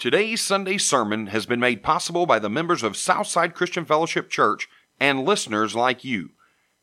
Today's 0.00 0.40
Sunday 0.40 0.78
sermon 0.78 1.26
has 1.26 1.44
been 1.44 1.60
made 1.60 1.82
possible 1.82 2.24
by 2.24 2.38
the 2.38 2.48
members 2.48 2.82
of 2.82 2.96
Southside 2.96 3.54
Christian 3.54 3.84
Fellowship 3.84 4.30
Church 4.30 4.66
and 4.98 5.26
listeners 5.26 5.74
like 5.74 6.04
you. 6.04 6.30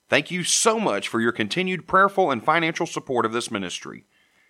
Thank 0.08 0.30
you 0.30 0.44
so 0.44 0.80
much 0.80 1.08
for 1.08 1.20
your 1.20 1.32
continued 1.32 1.88
prayerful 1.88 2.30
and 2.30 2.46
financial 2.46 2.86
support 2.86 3.26
of 3.26 3.34
this 3.34 3.50
ministry. 3.50 4.06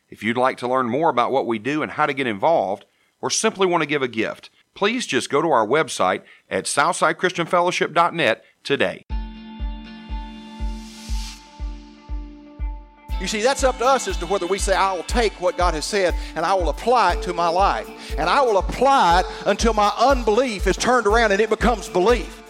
If 0.09 0.21
you'd 0.21 0.35
like 0.35 0.57
to 0.57 0.67
learn 0.67 0.89
more 0.89 1.09
about 1.09 1.31
what 1.31 1.47
we 1.47 1.59
do 1.59 1.81
and 1.81 1.93
how 1.93 2.07
to 2.07 2.13
get 2.13 2.27
involved, 2.27 2.83
or 3.21 3.29
simply 3.29 3.65
want 3.65 3.83
to 3.83 3.87
give 3.87 4.01
a 4.01 4.07
gift, 4.09 4.49
please 4.75 5.07
just 5.07 5.29
go 5.29 5.41
to 5.41 5.49
our 5.49 5.65
website 5.65 6.23
at 6.49 6.65
southsidechristianfellowship.net 6.65 8.43
today. 8.65 9.05
You 13.19 13.27
see, 13.27 13.41
that's 13.41 13.63
up 13.63 13.77
to 13.79 13.85
us 13.85 14.07
as 14.07 14.17
to 14.17 14.27
whether 14.27 14.45
we 14.45 14.59
say, 14.59 14.75
I 14.75 14.93
will 14.93 15.03
take 15.03 15.33
what 15.41 15.57
God 15.57 15.73
has 15.73 15.85
said 15.85 16.13
and 16.35 16.45
I 16.45 16.53
will 16.53 16.69
apply 16.69 17.13
it 17.13 17.23
to 17.23 17.33
my 17.33 17.49
life. 17.49 18.15
And 18.17 18.29
I 18.29 18.41
will 18.41 18.57
apply 18.57 19.21
it 19.21 19.25
until 19.45 19.73
my 19.73 19.91
unbelief 19.97 20.67
is 20.67 20.77
turned 20.77 21.07
around 21.07 21.31
and 21.31 21.41
it 21.41 21.49
becomes 21.49 21.89
belief. 21.89 22.43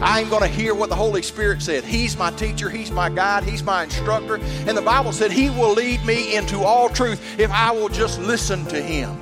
I 0.00 0.20
ain't 0.20 0.30
going 0.30 0.42
to 0.42 0.48
hear 0.48 0.74
what 0.74 0.90
the 0.90 0.94
Holy 0.94 1.22
Spirit 1.22 1.60
said. 1.60 1.82
He's 1.82 2.16
my 2.16 2.30
teacher, 2.30 2.70
He's 2.70 2.92
my 2.92 3.08
guide, 3.08 3.42
He's 3.42 3.64
my 3.64 3.82
instructor. 3.82 4.36
And 4.36 4.76
the 4.76 4.82
Bible 4.82 5.10
said 5.10 5.32
He 5.32 5.50
will 5.50 5.72
lead 5.72 6.04
me 6.04 6.36
into 6.36 6.60
all 6.60 6.88
truth 6.88 7.40
if 7.40 7.50
I 7.50 7.72
will 7.72 7.88
just 7.88 8.20
listen 8.20 8.64
to 8.66 8.80
Him. 8.80 9.18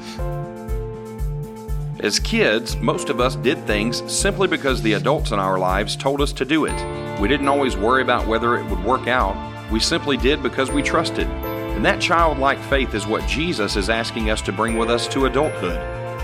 As 2.07 2.21
kids, 2.21 2.77
most 2.77 3.11
of 3.11 3.21
us 3.21 3.35
did 3.35 3.59
things 3.67 4.01
simply 4.07 4.47
because 4.47 4.81
the 4.81 4.93
adults 4.93 5.33
in 5.33 5.41
our 5.41 5.59
lives 5.59 5.97
told 5.97 6.21
us 6.21 6.33
to 6.35 6.45
do 6.45 6.65
it. 6.65 7.21
We 7.21 7.27
didn't 7.27 7.49
always 7.49 7.77
worry 7.77 8.01
about 8.01 8.29
whether 8.29 8.57
it 8.57 8.65
would 8.67 8.85
work 8.85 9.09
out. 9.09 9.35
We 9.73 9.81
simply 9.81 10.17
did 10.17 10.41
because 10.41 10.71
we 10.71 10.85
trusted. 10.85 11.27
And 11.27 11.85
that 11.85 12.01
childlike 12.01 12.61
faith 12.61 12.95
is 12.95 13.09
what 13.09 13.27
Jesus 13.27 13.75
is 13.75 13.91
asking 13.91 14.31
us 14.31 14.41
to 14.43 14.53
bring 14.53 14.79
with 14.79 14.89
us 14.89 15.09
to 15.09 15.27
adulthood. 15.27 15.81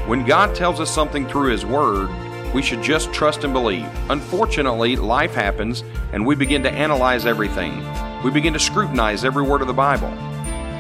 When 0.09 0.25
God 0.25 0.55
tells 0.55 0.79
us 0.79 0.89
something 0.89 1.27
through 1.27 1.51
His 1.51 1.67
Word, 1.67 2.11
we 2.55 2.63
should 2.63 2.81
just 2.81 3.13
trust 3.13 3.43
and 3.43 3.53
believe. 3.53 3.89
Unfortunately, 4.09 4.95
life 4.95 5.35
happens 5.35 5.83
and 6.13 6.25
we 6.25 6.37
begin 6.37 6.63
to 6.63 6.71
analyze 6.71 7.27
everything. 7.27 7.85
We 8.23 8.31
begin 8.31 8.53
to 8.53 8.61
scrutinize 8.61 9.25
every 9.25 9.43
word 9.43 9.63
of 9.63 9.67
the 9.67 9.75
Bible. 9.75 10.11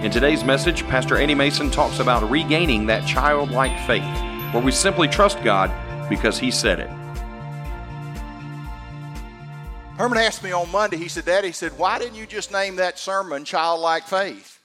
In 0.05 0.13
today's 0.13 0.45
message, 0.45 0.85
Pastor 0.85 1.17
Eddie 1.17 1.35
Mason 1.35 1.73
talks 1.73 1.99
about 1.99 2.31
regaining 2.31 2.87
that 2.87 3.05
childlike 3.05 3.77
faith, 3.85 4.32
where 4.53 4.63
we 4.63 4.73
simply 4.73 5.09
trust 5.09 5.43
God 5.43 5.71
because 6.09 6.39
He 6.39 6.51
said 6.51 6.81
it. 6.81 6.91
Herman 9.97 10.19
asked 10.19 10.43
me 10.43 10.53
on 10.53 10.71
Monday, 10.73 10.97
he 10.97 11.09
said, 11.09 11.27
Daddy, 11.27 11.49
he 11.49 11.53
said, 11.53 11.77
why 11.79 11.99
didn't 11.99 12.17
you 12.17 12.27
just 12.27 12.51
name 12.51 12.77
that 12.77 12.99
sermon 12.99 13.45
Childlike 13.45 14.05
Faith? 14.05 14.59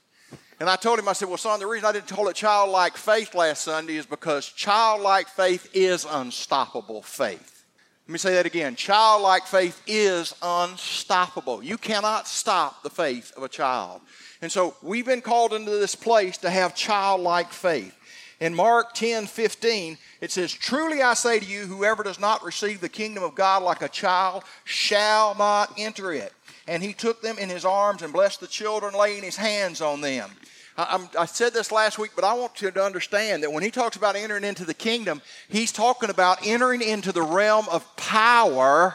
And 0.60 0.68
I 0.68 0.74
told 0.76 0.98
him, 0.98 1.08
I 1.08 1.12
said, 1.12 1.28
well, 1.28 1.36
son, 1.36 1.60
the 1.60 1.66
reason 1.66 1.88
I 1.88 1.92
didn't 1.92 2.08
call 2.08 2.28
it 2.28 2.34
childlike 2.34 2.96
faith 2.96 3.34
last 3.34 3.62
Sunday 3.62 3.96
is 3.96 4.06
because 4.06 4.48
childlike 4.48 5.28
faith 5.28 5.70
is 5.72 6.04
unstoppable 6.04 7.02
faith. 7.02 7.64
Let 8.08 8.12
me 8.12 8.18
say 8.18 8.34
that 8.34 8.46
again. 8.46 8.74
Childlike 8.74 9.44
faith 9.44 9.80
is 9.86 10.34
unstoppable. 10.42 11.62
You 11.62 11.78
cannot 11.78 12.26
stop 12.26 12.82
the 12.82 12.90
faith 12.90 13.32
of 13.36 13.44
a 13.44 13.48
child. 13.48 14.00
And 14.42 14.50
so 14.50 14.74
we've 14.82 15.06
been 15.06 15.20
called 15.20 15.52
into 15.52 15.70
this 15.70 15.94
place 15.94 16.38
to 16.38 16.50
have 16.50 16.74
childlike 16.74 17.52
faith. 17.52 17.94
In 18.40 18.54
Mark 18.54 18.94
10 18.94 19.26
15, 19.26 19.98
it 20.20 20.30
says, 20.30 20.52
Truly 20.52 21.02
I 21.02 21.14
say 21.14 21.40
to 21.40 21.44
you, 21.44 21.66
whoever 21.66 22.02
does 22.04 22.20
not 22.20 22.44
receive 22.44 22.80
the 22.80 22.88
kingdom 22.88 23.24
of 23.24 23.34
God 23.34 23.62
like 23.62 23.82
a 23.82 23.88
child 23.88 24.44
shall 24.64 25.34
not 25.34 25.72
enter 25.76 26.12
it. 26.12 26.32
And 26.68 26.82
he 26.82 26.92
took 26.92 27.20
them 27.20 27.38
in 27.38 27.48
his 27.48 27.64
arms 27.64 28.02
and 28.02 28.12
blessed 28.12 28.40
the 28.40 28.46
children, 28.46 28.94
laying 28.94 29.22
his 29.22 29.36
hands 29.36 29.80
on 29.80 30.00
them. 30.00 30.30
I, 30.76 31.08
I, 31.18 31.24
said 31.26 31.52
this 31.52 31.72
last 31.72 31.98
week, 31.98 32.12
but 32.14 32.22
I 32.22 32.34
want 32.34 32.62
you 32.62 32.70
to 32.70 32.84
understand 32.84 33.42
that 33.42 33.52
when 33.52 33.64
he 33.64 33.70
talks 33.72 33.96
about 33.96 34.14
entering 34.14 34.44
into 34.44 34.64
the 34.64 34.74
kingdom, 34.74 35.20
he's 35.48 35.72
talking 35.72 36.08
about 36.08 36.46
entering 36.46 36.82
into 36.82 37.10
the 37.10 37.22
realm 37.22 37.66
of 37.68 37.96
power, 37.96 38.94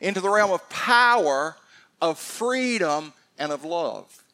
into 0.00 0.22
the 0.22 0.30
realm 0.30 0.50
of 0.50 0.66
power, 0.70 1.56
of 2.00 2.18
freedom, 2.18 3.12
and 3.38 3.52
of 3.52 3.66
love. 3.66 4.24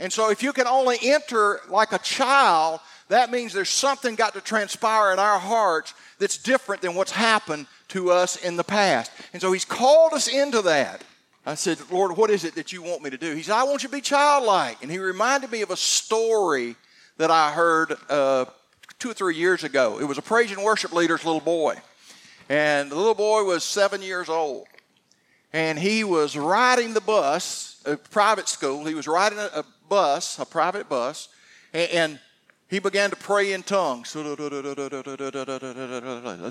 And 0.00 0.10
so, 0.10 0.30
if 0.30 0.42
you 0.42 0.54
can 0.54 0.66
only 0.66 0.96
enter 1.02 1.60
like 1.68 1.92
a 1.92 1.98
child, 1.98 2.80
that 3.08 3.30
means 3.30 3.52
there's 3.52 3.68
something 3.68 4.14
got 4.14 4.32
to 4.32 4.40
transpire 4.40 5.12
in 5.12 5.18
our 5.18 5.38
hearts 5.38 5.92
that's 6.18 6.38
different 6.38 6.80
than 6.80 6.94
what's 6.94 7.12
happened 7.12 7.66
to 7.88 8.10
us 8.10 8.36
in 8.36 8.56
the 8.56 8.64
past. 8.64 9.12
And 9.34 9.42
so, 9.42 9.52
He's 9.52 9.66
called 9.66 10.14
us 10.14 10.26
into 10.26 10.62
that. 10.62 11.04
I 11.44 11.54
said, 11.54 11.78
Lord, 11.90 12.16
what 12.16 12.30
is 12.30 12.44
it 12.44 12.54
that 12.54 12.72
you 12.72 12.82
want 12.82 13.02
me 13.02 13.10
to 13.10 13.18
do? 13.18 13.34
He 13.34 13.42
said, 13.42 13.54
I 13.54 13.64
want 13.64 13.82
you 13.82 13.90
to 13.90 13.94
be 13.94 14.00
childlike. 14.00 14.78
And 14.80 14.90
He 14.90 14.98
reminded 14.98 15.52
me 15.52 15.60
of 15.60 15.70
a 15.70 15.76
story 15.76 16.76
that 17.18 17.30
I 17.30 17.50
heard 17.50 17.94
uh, 18.08 18.46
two 18.98 19.10
or 19.10 19.14
three 19.14 19.36
years 19.36 19.64
ago. 19.64 19.98
It 20.00 20.04
was 20.04 20.16
a 20.16 20.22
praise 20.22 20.50
and 20.50 20.64
worship 20.64 20.92
leader's 20.94 21.26
little 21.26 21.40
boy. 21.42 21.76
And 22.48 22.90
the 22.90 22.96
little 22.96 23.14
boy 23.14 23.44
was 23.44 23.64
seven 23.64 24.00
years 24.00 24.30
old. 24.30 24.66
And 25.52 25.78
he 25.78 26.04
was 26.04 26.36
riding 26.36 26.94
the 26.94 27.00
bus, 27.00 27.82
a 27.84 27.96
private 27.96 28.48
school. 28.48 28.86
He 28.86 28.94
was 28.94 29.06
riding 29.06 29.38
a, 29.38 29.50
a 29.54 29.64
bus, 29.90 30.38
a 30.38 30.46
private 30.46 30.88
bus, 30.88 31.28
and, 31.74 32.18
he 32.70 32.78
began 32.78 33.10
to 33.10 33.16
pray 33.16 33.52
in 33.52 33.64
tongues. 33.64 34.12
The 34.12 34.22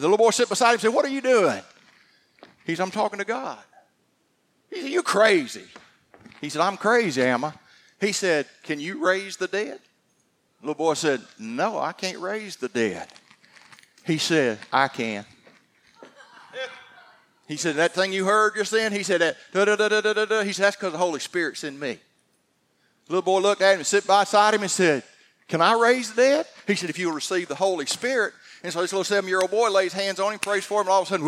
little 0.01 0.17
boy 0.17 0.31
sat 0.31 0.50
beside 0.50 0.67
him 0.67 0.73
and 0.73 0.81
said, 0.81 0.94
What 0.94 1.05
are 1.05 1.09
you 1.09 1.22
doing? 1.22 1.61
He 2.66 2.75
said, 2.75 2.83
I'm 2.83 2.91
talking 2.91 3.19
to 3.19 3.25
God. 3.25 3.57
He 4.69 4.81
said, 4.81 4.91
You 4.91 5.01
crazy. 5.01 5.63
He 6.41 6.50
said, 6.50 6.61
I'm 6.61 6.75
crazy, 6.75 7.22
am 7.22 7.45
I? 7.45 7.53
He 8.01 8.11
said, 8.11 8.47
Can 8.63 8.81
you 8.81 9.01
raise 9.03 9.38
the 9.38 9.47
dead? 9.47 9.79
The 10.59 10.67
little 10.67 10.75
boy 10.75 10.95
said, 10.95 11.21
No, 11.39 11.79
I 11.79 11.94
can't 11.94 12.19
raise 12.19 12.57
the 12.57 12.67
dead. 12.67 13.07
He 14.06 14.17
said, 14.17 14.59
I 14.73 14.89
can. 14.89 15.25
He 17.47 17.56
said, 17.56 17.77
That 17.77 17.94
thing 17.94 18.11
you 18.11 18.25
heard 18.25 18.56
just 18.56 18.71
then? 18.71 18.91
He 18.91 19.03
said, 19.03 19.21
that. 19.21 19.38
He 19.53 20.51
said, 20.53 20.66
That's 20.66 20.75
because 20.75 20.91
the 20.91 20.97
Holy 20.97 21.21
Spirit's 21.21 21.63
in 21.63 21.79
me. 21.79 22.00
The 23.09 23.15
little 23.15 23.25
boy 23.25 23.39
looked 23.39 23.63
at 23.63 23.73
him 23.73 23.79
and 23.79 23.87
sit 23.87 24.05
beside 24.05 24.53
him 24.53 24.61
and 24.61 24.69
said, 24.69 25.01
Can 25.47 25.61
I 25.61 25.73
raise 25.73 26.13
the 26.13 26.21
dead? 26.21 26.45
He 26.67 26.75
said, 26.75 26.91
If 26.91 26.99
you'll 26.99 27.11
receive 27.11 27.47
the 27.47 27.55
Holy 27.55 27.87
Spirit. 27.87 28.33
And 28.63 28.71
so 28.71 28.81
this 28.81 28.93
little 28.93 29.03
seven 29.03 29.27
year 29.27 29.41
old 29.41 29.49
boy 29.49 29.71
lays 29.71 29.93
hands 29.93 30.19
on 30.19 30.31
him, 30.31 30.37
prays 30.37 30.63
for 30.63 30.81
him, 30.81 30.87
and 30.87 30.91
all 30.91 31.01
of 31.01 31.07
a 31.07 31.09
sudden, 31.09 31.25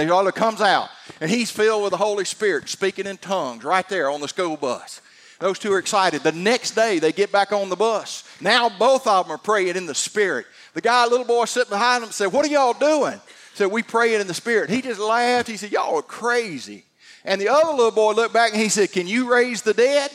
and 0.00 0.10
all 0.10 0.26
it 0.26 0.34
comes 0.34 0.60
out. 0.60 0.88
And 1.20 1.30
he's 1.30 1.52
filled 1.52 1.84
with 1.84 1.92
the 1.92 1.98
Holy 1.98 2.24
Spirit, 2.24 2.68
speaking 2.68 3.06
in 3.06 3.16
tongues 3.18 3.62
right 3.62 3.88
there 3.88 4.10
on 4.10 4.20
the 4.20 4.26
school 4.26 4.56
bus. 4.56 5.00
Those 5.38 5.60
two 5.60 5.72
are 5.72 5.78
excited. 5.78 6.22
The 6.22 6.32
next 6.32 6.72
day, 6.72 6.98
they 6.98 7.12
get 7.12 7.30
back 7.30 7.52
on 7.52 7.68
the 7.68 7.76
bus. 7.76 8.24
Now 8.40 8.68
both 8.68 9.06
of 9.06 9.26
them 9.26 9.34
are 9.34 9.38
praying 9.38 9.76
in 9.76 9.86
the 9.86 9.94
Spirit. 9.94 10.46
The 10.74 10.80
guy, 10.80 11.06
little 11.06 11.26
boy 11.26 11.44
sitting 11.44 11.70
behind 11.70 12.02
him, 12.02 12.10
said, 12.10 12.32
What 12.32 12.44
are 12.44 12.50
y'all 12.50 12.72
doing? 12.72 13.20
Said, 13.54 13.70
We 13.70 13.84
praying 13.84 14.20
in 14.20 14.26
the 14.26 14.34
Spirit. 14.34 14.68
He 14.68 14.82
just 14.82 14.98
laughed. 14.98 15.48
He 15.48 15.56
said, 15.56 15.70
Y'all 15.70 15.98
are 15.98 16.02
crazy. 16.02 16.86
And 17.24 17.40
the 17.40 17.50
other 17.50 17.70
little 17.70 17.92
boy 17.92 18.14
looked 18.14 18.34
back 18.34 18.50
and 18.50 18.60
he 18.60 18.68
said, 18.68 18.90
Can 18.90 19.06
you 19.06 19.30
raise 19.30 19.62
the 19.62 19.74
dead? 19.74 20.10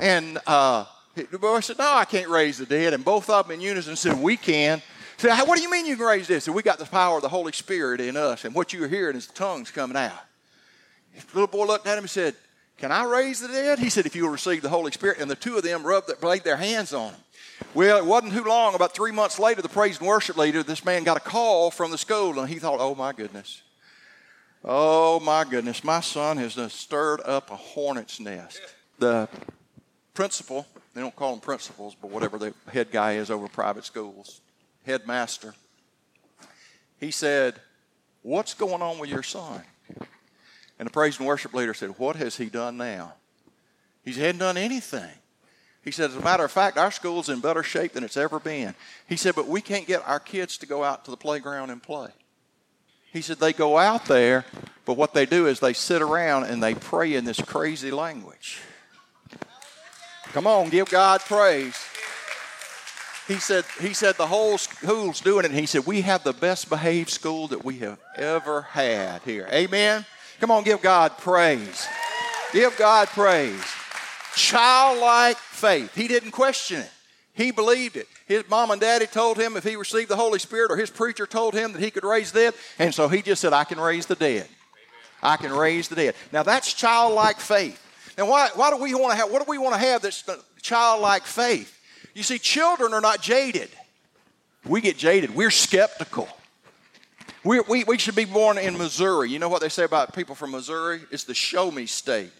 And 0.00 0.38
uh, 0.46 0.86
the 1.14 1.38
boy 1.38 1.60
said, 1.60 1.78
No, 1.78 1.92
I 1.94 2.04
can't 2.04 2.28
raise 2.28 2.58
the 2.58 2.66
dead. 2.66 2.94
And 2.94 3.04
both 3.04 3.28
of 3.28 3.46
them 3.46 3.54
in 3.54 3.60
unison 3.60 3.96
said, 3.96 4.18
We 4.18 4.36
can. 4.36 4.82
Said, 5.18 5.38
What 5.42 5.56
do 5.56 5.62
you 5.62 5.70
mean 5.70 5.86
you 5.86 5.96
can 5.96 6.06
raise 6.06 6.26
this? 6.26 6.46
And 6.46 6.56
we 6.56 6.62
got 6.62 6.78
the 6.78 6.86
power 6.86 7.16
of 7.16 7.22
the 7.22 7.28
Holy 7.28 7.52
Spirit 7.52 8.00
in 8.00 8.16
us. 8.16 8.44
And 8.44 8.54
what 8.54 8.72
you're 8.72 8.88
hearing 8.88 9.16
is 9.16 9.26
tongues 9.26 9.70
coming 9.70 9.96
out. 9.96 10.12
The 11.14 11.26
little 11.34 11.46
boy 11.46 11.66
looked 11.66 11.86
at 11.86 11.98
him 11.98 12.04
and 12.04 12.10
said, 12.10 12.34
Can 12.78 12.90
I 12.90 13.04
raise 13.04 13.40
the 13.40 13.48
dead? 13.48 13.78
He 13.78 13.90
said, 13.90 14.06
If 14.06 14.16
you 14.16 14.24
will 14.24 14.30
receive 14.30 14.62
the 14.62 14.70
Holy 14.70 14.90
Spirit. 14.92 15.18
And 15.20 15.30
the 15.30 15.36
two 15.36 15.56
of 15.56 15.62
them 15.62 15.84
rubbed, 15.84 16.10
laid 16.22 16.44
their 16.44 16.56
hands 16.56 16.94
on 16.94 17.12
him. 17.12 17.20
Well, 17.74 17.98
it 17.98 18.06
wasn't 18.06 18.32
too 18.32 18.44
long. 18.44 18.74
About 18.74 18.94
three 18.94 19.12
months 19.12 19.38
later, 19.38 19.60
the 19.60 19.68
praise 19.68 19.98
and 19.98 20.08
worship 20.08 20.38
leader, 20.38 20.62
this 20.62 20.84
man 20.84 21.04
got 21.04 21.18
a 21.18 21.20
call 21.20 21.70
from 21.70 21.90
the 21.90 21.98
school, 21.98 22.40
and 22.40 22.48
he 22.48 22.58
thought, 22.58 22.80
"Oh 22.80 22.94
my 22.94 23.12
goodness, 23.12 23.60
oh 24.64 25.20
my 25.20 25.44
goodness, 25.44 25.84
my 25.84 26.00
son 26.00 26.38
has 26.38 26.54
stirred 26.72 27.20
up 27.20 27.50
a 27.50 27.56
hornet's 27.56 28.18
nest." 28.18 28.60
The 28.98 29.28
principal, 30.14 30.66
they 30.94 31.00
don't 31.00 31.14
call 31.14 31.32
them 31.32 31.40
principals, 31.40 31.94
but 32.00 32.10
whatever 32.10 32.38
the 32.38 32.54
head 32.72 32.90
guy 32.90 33.12
is 33.12 33.30
over 33.30 33.48
private 33.48 33.84
schools, 33.84 34.40
headmaster, 34.84 35.54
he 36.98 37.10
said, 37.10 37.60
What's 38.22 38.52
going 38.52 38.82
on 38.82 38.98
with 38.98 39.08
your 39.08 39.22
son? 39.22 39.62
And 40.78 40.86
the 40.86 40.90
praise 40.90 41.18
and 41.18 41.26
worship 41.26 41.54
leader 41.54 41.74
said, 41.74 41.98
What 41.98 42.16
has 42.16 42.36
he 42.36 42.46
done 42.46 42.76
now? 42.76 43.14
He 44.04 44.12
hadn't 44.12 44.38
done 44.38 44.56
anything. 44.56 45.10
He 45.82 45.90
said, 45.90 46.10
As 46.10 46.16
a 46.16 46.20
matter 46.20 46.44
of 46.44 46.52
fact, 46.52 46.76
our 46.76 46.90
school's 46.90 47.28
in 47.28 47.40
better 47.40 47.62
shape 47.62 47.92
than 47.92 48.04
it's 48.04 48.16
ever 48.16 48.38
been. 48.38 48.74
He 49.08 49.16
said, 49.16 49.34
But 49.34 49.46
we 49.46 49.60
can't 49.60 49.86
get 49.86 50.06
our 50.06 50.20
kids 50.20 50.58
to 50.58 50.66
go 50.66 50.84
out 50.84 51.04
to 51.06 51.10
the 51.10 51.16
playground 51.16 51.70
and 51.70 51.82
play. 51.82 52.08
He 53.12 53.22
said, 53.22 53.38
They 53.38 53.52
go 53.52 53.78
out 53.78 54.04
there, 54.06 54.44
but 54.84 54.96
what 54.96 55.14
they 55.14 55.26
do 55.26 55.46
is 55.46 55.60
they 55.60 55.72
sit 55.72 56.02
around 56.02 56.44
and 56.44 56.62
they 56.62 56.74
pray 56.74 57.14
in 57.14 57.24
this 57.24 57.40
crazy 57.40 57.90
language. 57.90 58.60
Come 60.32 60.46
on, 60.46 60.68
give 60.68 60.88
God 60.88 61.20
praise. 61.20 61.76
He 63.26 63.36
said, 63.36 63.64
he 63.80 63.94
said 63.94 64.16
the 64.16 64.26
whole 64.26 64.58
school's 64.58 65.20
doing 65.20 65.44
it. 65.44 65.50
And 65.50 65.58
he 65.58 65.66
said, 65.66 65.86
We 65.86 66.00
have 66.02 66.24
the 66.24 66.32
best 66.32 66.68
behaved 66.68 67.10
school 67.10 67.48
that 67.48 67.64
we 67.64 67.78
have 67.78 67.98
ever 68.16 68.62
had 68.62 69.22
here. 69.22 69.48
Amen. 69.52 70.04
Come 70.40 70.50
on, 70.50 70.64
give 70.64 70.82
God 70.82 71.18
praise. 71.18 71.86
Give 72.52 72.76
God 72.76 73.08
praise. 73.08 73.62
Childlike 74.34 75.36
faith. 75.36 75.94
He 75.94 76.08
didn't 76.08 76.30
question 76.32 76.80
it. 76.80 76.90
He 77.34 77.50
believed 77.50 77.96
it. 77.96 78.08
His 78.26 78.48
mom 78.48 78.70
and 78.70 78.80
daddy 78.80 79.06
told 79.06 79.36
him 79.36 79.56
if 79.56 79.64
he 79.64 79.76
received 79.76 80.10
the 80.10 80.16
Holy 80.16 80.38
Spirit, 80.38 80.70
or 80.70 80.76
his 80.76 80.90
preacher 80.90 81.26
told 81.26 81.54
him 81.54 81.72
that 81.72 81.82
he 81.82 81.90
could 81.90 82.04
raise 82.04 82.32
the 82.32 82.40
dead. 82.40 82.54
And 82.78 82.94
so 82.94 83.08
he 83.08 83.22
just 83.22 83.40
said, 83.40 83.52
I 83.52 83.64
can 83.64 83.80
raise 83.80 84.06
the 84.06 84.16
dead. 84.16 84.46
I 85.22 85.36
can 85.36 85.52
raise 85.52 85.88
the 85.88 85.96
dead. 85.96 86.14
Now 86.32 86.42
that's 86.42 86.72
childlike 86.72 87.38
faith. 87.38 87.80
Now, 88.18 88.28
why, 88.28 88.50
why 88.54 88.70
do 88.70 88.76
we 88.76 88.94
want 88.94 89.12
to 89.12 89.16
have, 89.16 89.30
what 89.30 89.44
do 89.44 89.50
we 89.50 89.58
want 89.58 89.74
to 89.74 89.80
have 89.80 90.02
that's 90.02 90.24
childlike 90.62 91.24
faith? 91.24 91.78
You 92.14 92.22
see, 92.22 92.38
children 92.38 92.92
are 92.92 93.00
not 93.00 93.22
jaded. 93.22 93.70
We 94.66 94.80
get 94.80 94.96
jaded. 94.96 95.34
We're 95.34 95.50
skeptical. 95.50 96.28
We're, 97.42 97.62
we 97.62 97.84
we 97.84 97.96
should 97.96 98.16
be 98.16 98.26
born 98.26 98.58
in 98.58 98.76
Missouri. 98.76 99.30
You 99.30 99.38
know 99.38 99.48
what 99.48 99.62
they 99.62 99.70
say 99.70 99.84
about 99.84 100.14
people 100.14 100.34
from 100.34 100.50
Missouri? 100.50 101.00
It's 101.10 101.24
the 101.24 101.34
show 101.34 101.70
me 101.70 101.86
state. 101.86 102.30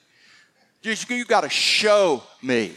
You, 0.83 0.95
you 1.09 1.25
got 1.25 1.43
to 1.43 1.49
show 1.49 2.23
me. 2.43 2.73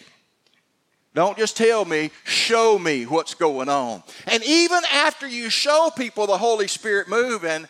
Don't 1.13 1.37
just 1.37 1.57
tell 1.57 1.85
me, 1.85 2.11
show 2.23 2.79
me 2.79 3.05
what's 3.05 3.33
going 3.33 3.69
on. 3.69 4.03
And 4.25 4.43
even 4.43 4.81
after 4.91 5.27
you 5.27 5.49
show 5.49 5.91
people 5.95 6.25
the 6.25 6.37
Holy 6.37 6.67
Spirit 6.67 7.07
moving, 7.07 7.67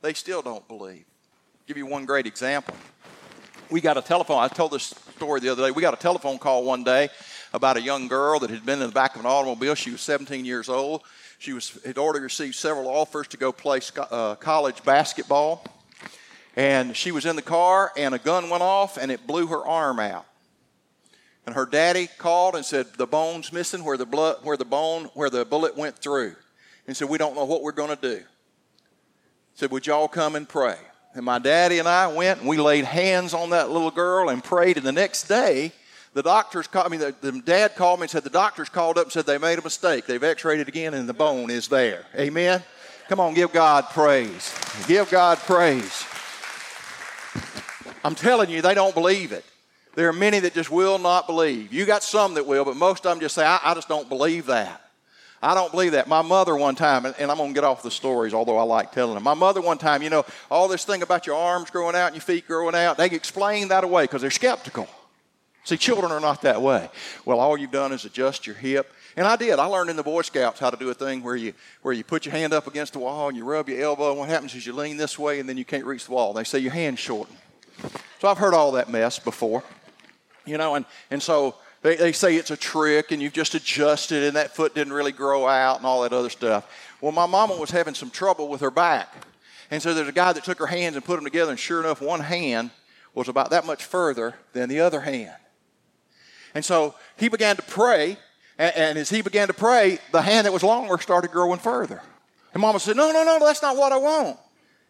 they 0.00 0.12
still 0.12 0.42
don't 0.42 0.66
believe. 0.68 1.04
I'll 1.54 1.66
give 1.66 1.76
you 1.76 1.86
one 1.86 2.04
great 2.04 2.26
example. 2.26 2.76
We 3.70 3.80
got 3.80 3.96
a 3.96 4.02
telephone, 4.02 4.38
I 4.38 4.48
told 4.48 4.72
this 4.72 4.94
story 5.16 5.40
the 5.40 5.48
other 5.50 5.66
day. 5.66 5.70
We 5.70 5.80
got 5.80 5.94
a 5.94 5.98
telephone 5.98 6.38
call 6.38 6.64
one 6.64 6.84
day 6.84 7.08
about 7.52 7.76
a 7.76 7.80
young 7.80 8.08
girl 8.08 8.38
that 8.40 8.50
had 8.50 8.66
been 8.66 8.80
in 8.82 8.88
the 8.88 8.92
back 8.92 9.14
of 9.14 9.20
an 9.20 9.26
automobile. 9.26 9.74
She 9.74 9.90
was 9.90 10.00
17 10.02 10.44
years 10.44 10.68
old. 10.68 11.02
She 11.38 11.52
was, 11.52 11.78
had 11.84 11.96
already 11.96 12.20
received 12.20 12.56
several 12.56 12.88
offers 12.88 13.26
to 13.28 13.36
go 13.36 13.52
play 13.52 13.80
uh, 13.96 14.34
college 14.34 14.84
basketball. 14.84 15.64
And 16.56 16.96
she 16.96 17.10
was 17.10 17.26
in 17.26 17.36
the 17.36 17.42
car, 17.42 17.90
and 17.96 18.14
a 18.14 18.18
gun 18.18 18.50
went 18.50 18.62
off, 18.62 18.96
and 18.96 19.10
it 19.10 19.26
blew 19.26 19.46
her 19.46 19.66
arm 19.66 19.98
out. 19.98 20.26
And 21.46 21.54
her 21.54 21.66
daddy 21.66 22.08
called 22.18 22.56
and 22.56 22.64
said, 22.64 22.86
The 22.96 23.06
bone's 23.06 23.52
missing 23.52 23.84
where 23.84 23.96
the, 23.96 24.06
blood, 24.06 24.38
where 24.42 24.56
the 24.56 24.64
bone, 24.64 25.10
where 25.14 25.30
the 25.30 25.44
bullet 25.44 25.76
went 25.76 25.98
through. 25.98 26.36
And 26.86 26.96
said, 26.96 27.08
We 27.08 27.18
don't 27.18 27.34
know 27.34 27.44
what 27.44 27.62
we're 27.62 27.72
going 27.72 27.96
to 27.96 28.00
do. 28.00 28.22
Said, 29.54 29.70
Would 29.70 29.86
y'all 29.86 30.08
come 30.08 30.36
and 30.36 30.48
pray? 30.48 30.76
And 31.14 31.24
my 31.24 31.38
daddy 31.38 31.78
and 31.78 31.86
I 31.86 32.08
went 32.08 32.40
and 32.40 32.48
we 32.48 32.56
laid 32.56 32.84
hands 32.84 33.34
on 33.34 33.50
that 33.50 33.70
little 33.70 33.92
girl 33.92 34.30
and 34.30 34.42
prayed. 34.42 34.76
And 34.76 34.84
the 34.84 34.92
next 34.92 35.28
day, 35.28 35.70
the 36.12 36.22
doctors 36.22 36.66
called 36.66 36.90
me, 36.90 36.96
the, 36.96 37.14
the, 37.20 37.32
dad 37.40 37.76
called 37.76 38.00
me 38.00 38.04
and 38.04 38.10
said, 38.10 38.24
the 38.24 38.30
doctors 38.30 38.68
called 38.68 38.98
up 38.98 39.04
and 39.04 39.12
said 39.12 39.24
they 39.24 39.38
made 39.38 39.58
a 39.58 39.62
mistake. 39.62 40.06
They've 40.06 40.22
x-rayed 40.22 40.60
it 40.60 40.68
again 40.68 40.92
and 40.94 41.08
the 41.08 41.14
bone 41.14 41.50
is 41.50 41.68
there. 41.68 42.04
Amen? 42.16 42.62
Come 43.08 43.20
on, 43.20 43.34
give 43.34 43.52
God 43.52 43.90
praise. 43.90 44.52
Give 44.88 45.08
God 45.08 45.38
praise. 45.38 46.04
I'm 48.02 48.14
telling 48.14 48.50
you, 48.50 48.60
they 48.60 48.74
don't 48.74 48.94
believe 48.94 49.32
it. 49.32 49.44
There 49.94 50.08
are 50.08 50.12
many 50.12 50.40
that 50.40 50.54
just 50.54 50.70
will 50.70 50.98
not 50.98 51.26
believe. 51.26 51.72
You 51.72 51.86
got 51.86 52.02
some 52.02 52.34
that 52.34 52.46
will, 52.46 52.64
but 52.64 52.76
most 52.76 53.06
of 53.06 53.12
them 53.12 53.20
just 53.20 53.34
say, 53.34 53.44
I, 53.44 53.60
I 53.62 53.74
just 53.74 53.88
don't 53.88 54.08
believe 54.08 54.46
that. 54.46 54.83
I 55.44 55.54
don't 55.54 55.70
believe 55.70 55.92
that. 55.92 56.08
My 56.08 56.22
mother 56.22 56.56
one 56.56 56.74
time, 56.74 57.04
and, 57.04 57.14
and 57.18 57.30
I'm 57.30 57.36
going 57.36 57.50
to 57.50 57.54
get 57.54 57.64
off 57.64 57.82
the 57.82 57.90
stories, 57.90 58.32
although 58.32 58.56
I 58.56 58.62
like 58.62 58.92
telling 58.92 59.14
them. 59.14 59.22
My 59.22 59.34
mother 59.34 59.60
one 59.60 59.76
time, 59.76 60.02
you 60.02 60.08
know, 60.08 60.24
all 60.50 60.68
this 60.68 60.84
thing 60.84 61.02
about 61.02 61.26
your 61.26 61.36
arms 61.36 61.70
growing 61.70 61.94
out 61.94 62.06
and 62.06 62.16
your 62.16 62.22
feet 62.22 62.46
growing 62.46 62.74
out, 62.74 62.96
they 62.96 63.06
explain 63.06 63.68
that 63.68 63.84
away 63.84 64.04
because 64.04 64.22
they're 64.22 64.30
skeptical. 64.30 64.88
See, 65.64 65.76
children 65.76 66.12
are 66.12 66.20
not 66.20 66.42
that 66.42 66.62
way. 66.62 66.88
Well, 67.24 67.40
all 67.40 67.58
you've 67.58 67.70
done 67.70 67.92
is 67.92 68.04
adjust 68.04 68.46
your 68.46 68.56
hip. 68.56 68.92
And 69.16 69.26
I 69.26 69.36
did. 69.36 69.58
I 69.58 69.66
learned 69.66 69.90
in 69.90 69.96
the 69.96 70.02
Boy 70.02 70.22
Scouts 70.22 70.60
how 70.60 70.70
to 70.70 70.76
do 70.76 70.88
a 70.90 70.94
thing 70.94 71.22
where 71.22 71.36
you 71.36 71.54
where 71.82 71.94
you 71.94 72.04
put 72.04 72.26
your 72.26 72.32
hand 72.32 72.52
up 72.52 72.66
against 72.66 72.94
the 72.94 72.98
wall 72.98 73.28
and 73.28 73.36
you 73.36 73.44
rub 73.44 73.68
your 73.68 73.80
elbow, 73.80 74.10
and 74.10 74.18
what 74.18 74.28
happens 74.28 74.54
is 74.54 74.66
you 74.66 74.72
lean 74.72 74.96
this 74.96 75.18
way 75.18 75.40
and 75.40 75.48
then 75.48 75.56
you 75.56 75.64
can't 75.64 75.84
reach 75.84 76.06
the 76.06 76.12
wall. 76.12 76.32
They 76.32 76.44
say 76.44 76.58
your 76.58 76.72
hand 76.72 76.98
shorten. 76.98 77.36
So 78.20 78.28
I've 78.28 78.38
heard 78.38 78.54
all 78.54 78.72
that 78.72 78.90
mess 78.90 79.18
before. 79.18 79.62
You 80.46 80.58
know, 80.58 80.74
and, 80.74 80.84
and 81.10 81.22
so 81.22 81.54
they, 81.84 81.96
they 81.96 82.12
say 82.12 82.34
it's 82.34 82.50
a 82.50 82.56
trick 82.56 83.12
and 83.12 83.22
you've 83.22 83.34
just 83.34 83.54
adjusted 83.54 84.24
and 84.24 84.36
that 84.36 84.56
foot 84.56 84.74
didn't 84.74 84.94
really 84.94 85.12
grow 85.12 85.46
out 85.46 85.76
and 85.76 85.86
all 85.86 86.02
that 86.02 86.14
other 86.14 86.30
stuff. 86.30 86.66
Well, 87.00 87.12
my 87.12 87.26
mama 87.26 87.56
was 87.56 87.70
having 87.70 87.94
some 87.94 88.10
trouble 88.10 88.48
with 88.48 88.62
her 88.62 88.70
back. 88.70 89.26
And 89.70 89.82
so 89.82 89.92
there's 89.92 90.08
a 90.08 90.12
guy 90.12 90.32
that 90.32 90.44
took 90.44 90.58
her 90.58 90.66
hands 90.66 90.96
and 90.96 91.04
put 91.04 91.16
them 91.16 91.24
together, 91.24 91.50
and 91.50 91.60
sure 91.60 91.80
enough, 91.80 92.00
one 92.00 92.20
hand 92.20 92.70
was 93.14 93.28
about 93.28 93.50
that 93.50 93.66
much 93.66 93.84
further 93.84 94.34
than 94.52 94.68
the 94.68 94.80
other 94.80 95.02
hand. 95.02 95.36
And 96.54 96.64
so 96.64 96.94
he 97.16 97.28
began 97.28 97.56
to 97.56 97.62
pray, 97.62 98.16
and, 98.56 98.74
and 98.76 98.98
as 98.98 99.10
he 99.10 99.20
began 99.20 99.48
to 99.48 99.54
pray, 99.54 99.98
the 100.12 100.22
hand 100.22 100.46
that 100.46 100.52
was 100.52 100.62
longer 100.62 100.96
started 100.98 101.32
growing 101.32 101.58
further. 101.58 102.00
And 102.52 102.60
Mama 102.60 102.80
said, 102.80 102.96
No, 102.96 103.10
no, 103.10 103.24
no, 103.24 103.38
that's 103.44 103.62
not 103.62 103.76
what 103.76 103.92
I 103.92 103.96
want. 103.96 104.38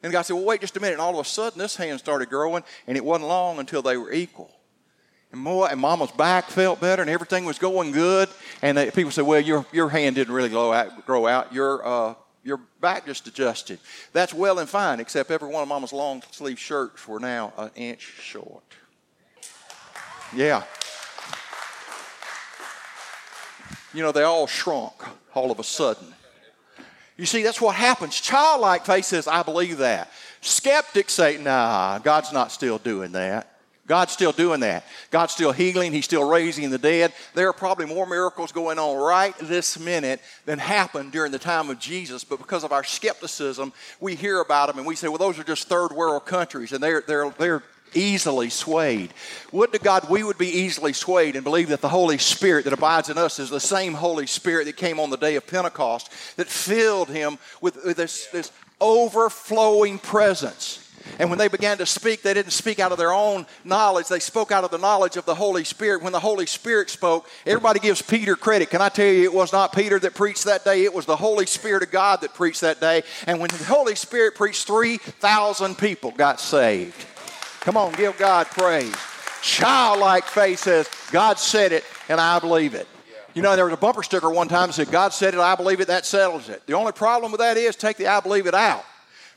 And 0.03 0.13
the 0.13 0.17
guy 0.17 0.23
said, 0.23 0.35
Well, 0.35 0.45
wait 0.45 0.61
just 0.61 0.77
a 0.77 0.81
minute. 0.81 0.95
And 0.95 1.03
all 1.03 1.19
of 1.19 1.27
a 1.27 1.29
sudden, 1.29 1.59
this 1.59 1.77
hand 1.77 1.99
started 1.99 2.29
growing, 2.29 2.63
and 2.87 2.97
it 2.97 3.05
wasn't 3.05 3.29
long 3.29 3.59
until 3.59 3.81
they 3.81 3.97
were 3.97 4.13
equal. 4.13 4.51
And, 5.35 5.43
more, 5.43 5.69
and 5.69 5.81
Mama's 5.81 6.13
back 6.13 6.45
felt 6.45 6.81
better, 6.81 7.03
and 7.03 7.11
everything 7.11 7.45
was 7.45 7.59
going 7.59 7.91
good. 7.91 8.29
And 8.63 8.79
they, 8.79 8.93
people 8.93 9.11
said, 9.11 9.25
Well, 9.25 9.41
your, 9.41 9.67
your 9.73 9.89
hand 9.89 10.15
didn't 10.15 10.33
really 10.33 10.49
grow 10.49 10.73
out. 10.73 11.05
Grow 11.07 11.27
out. 11.27 11.53
Your, 11.53 11.85
uh, 11.85 12.15
your 12.45 12.61
back 12.81 13.05
just 13.05 13.27
adjusted. 13.27 13.81
That's 14.13 14.33
well 14.33 14.61
and 14.61 14.69
fine, 14.69 15.01
except 15.01 15.33
every 15.33 15.49
one 15.49 15.65
of 15.65 15.69
Mama's 15.69 15.93
long 15.93 16.23
sleeve 16.31 16.61
shirts 16.61 17.09
were 17.09 17.19
now 17.19 17.53
an 17.59 17.71
inch 17.75 18.01
short. 18.01 18.63
Yeah. 20.33 20.63
you 23.93 24.05
know, 24.05 24.13
they 24.13 24.23
all 24.23 24.47
shrunk 24.47 24.95
all 25.35 25.51
of 25.51 25.59
a 25.59 25.65
sudden. 25.65 26.15
You 27.17 27.27
see, 27.27 27.43
that's 27.43 27.61
what 27.61 27.75
happens. 27.75 28.21
Childlike 28.21 28.87
faith 28.87 29.07
says, 29.07 29.27
I 29.27 29.43
believe 29.43 29.79
that. 29.79 30.13
Skeptics 30.43 31.13
say, 31.13 31.39
nah, 31.39 31.99
God's 31.99 32.33
not 32.33 32.53
still 32.53 32.79
doing 32.79 33.11
that. 33.13 33.51
God's 33.87 34.13
still 34.13 34.33
doing 34.33 34.61
that. 34.61 34.85
God's 35.11 35.35
still 35.35 35.53
healing. 35.53 35.93
He's 35.93 36.07
still 36.07 36.27
raising 36.27 36.71
the 36.71 36.79
dead. 36.79 37.13
There 37.35 37.49
are 37.49 37.53
probably 37.53 37.85
more 37.85 38.07
miracles 38.07 38.51
going 38.51 38.79
on 38.79 38.97
right 38.97 39.37
this 39.39 39.79
minute 39.79 40.21
than 40.47 40.59
happened 40.59 41.13
during 41.13 41.33
the 41.33 41.39
time 41.39 41.69
of 41.69 41.79
Jesus, 41.79 42.25
but 42.25 42.39
because 42.39 42.65
of 42.65 42.73
our 42.73 42.85
skepticism, 42.85 43.73
we 44.01 44.15
hear 44.15 44.41
about 44.41 44.69
them 44.69 44.79
and 44.79 44.87
we 44.87 44.97
say, 44.97 45.09
well, 45.09 45.19
those 45.19 45.39
are 45.39 45.45
just 45.45 45.69
third 45.69 45.93
world 45.93 46.25
countries 46.25 46.73
and 46.73 46.83
they're, 46.83 47.03
they're, 47.07 47.31
they're 47.39 47.63
easily 47.95 48.49
swayed. 48.49 49.13
Would 49.53 49.73
to 49.73 49.79
God 49.79 50.09
we 50.09 50.23
would 50.23 50.39
be 50.39 50.49
easily 50.49 50.95
swayed 50.95 51.37
and 51.37 51.45
believe 51.45 51.69
that 51.69 51.83
the 51.83 51.89
Holy 51.89 52.19
Spirit 52.19 52.65
that 52.65 52.73
abides 52.73 53.11
in 53.11 53.19
us 53.19 53.39
is 53.39 53.51
the 53.51 53.61
same 53.61 53.93
Holy 53.93 54.27
Spirit 54.27 54.65
that 54.65 54.77
came 54.77 54.99
on 54.99 55.11
the 55.11 55.17
day 55.17 55.37
of 55.37 55.47
Pentecost 55.47 56.11
that 56.37 56.49
filled 56.49 57.09
him 57.09 57.39
with, 57.61 57.97
this, 57.97 58.27
this 58.29 58.51
overflowing 58.81 59.99
presence. 59.99 60.84
And 61.19 61.31
when 61.31 61.39
they 61.39 61.49
began 61.49 61.79
to 61.79 61.87
speak, 61.87 62.23
they 62.23 62.35
didn't 62.35 62.53
speak 62.53 62.79
out 62.79 62.93
of 62.93 62.99
their 62.99 63.13
own 63.13 63.47
knowledge. 63.65 64.09
They 64.09 64.21
spoke 64.21 64.53
out 64.53 64.65
of 64.65 64.71
the 64.71 64.79
knowledge 64.79 65.17
of 65.17 65.25
the 65.25 65.35
Holy 65.35 65.65
Spirit. 65.65 66.03
When 66.03 66.13
the 66.13 66.21
Holy 66.21 66.47
Spirit 66.47 66.91
spoke, 66.91 67.29
everybody 67.47 67.81
gives 67.81 68.03
Peter 68.03 68.37
credit. 68.37 68.71
Can 68.71 68.81
I 68.81 68.89
tell 68.89 69.07
you, 69.07 69.25
it 69.25 69.35
was 69.35 69.53
not 69.53 69.73
Peter 69.73 69.99
that 69.99 70.15
preached 70.15 70.45
that 70.45 70.65
day, 70.65 70.85
it 70.85 70.95
was 70.95 71.07
the 71.07 71.17
Holy 71.17 71.47
Spirit 71.47 71.83
of 71.83 71.91
God 71.91 72.21
that 72.23 72.35
preached 72.35 72.61
that 72.63 72.81
day. 72.81 73.03
And 73.27 73.41
when 73.41 73.51
the 73.51 73.65
Holy 73.65 73.95
Spirit 73.95 74.35
preached, 74.35 74.67
3,000 74.67 75.77
people 75.77 76.11
got 76.11 76.41
saved. 76.41 77.07
Come 77.61 77.77
on, 77.77 77.93
give 77.93 78.17
God 78.19 78.47
praise. 78.49 78.95
Childlike 79.43 80.25
faith 80.25 80.61
says, 80.61 80.89
God 81.11 81.39
said 81.39 81.73
it 81.73 81.85
and 82.09 82.21
I 82.21 82.39
believe 82.39 82.75
it. 82.75 82.89
You 83.35 83.43
know, 83.43 83.57
there 83.57 83.65
was 83.65 83.75
a 83.75 83.79
bumper 83.79 84.03
sticker 84.03 84.31
one 84.31 84.49
time 84.49 84.69
that 84.69 84.75
said, 84.75 84.91
God 84.91 85.13
said 85.13 85.35
it, 85.35 85.41
I 85.41 85.57
believe 85.57 85.81
it, 85.81 85.89
that 85.89 86.07
settles 86.07 86.49
it. 86.49 86.67
The 86.67 86.75
only 86.75 86.93
problem 86.93 87.33
with 87.33 87.41
that 87.41 87.57
is 87.57 87.75
take 87.75 87.97
the 87.97 88.07
I 88.07 88.21
believe 88.21 88.47
it 88.47 88.55
out. 88.55 88.85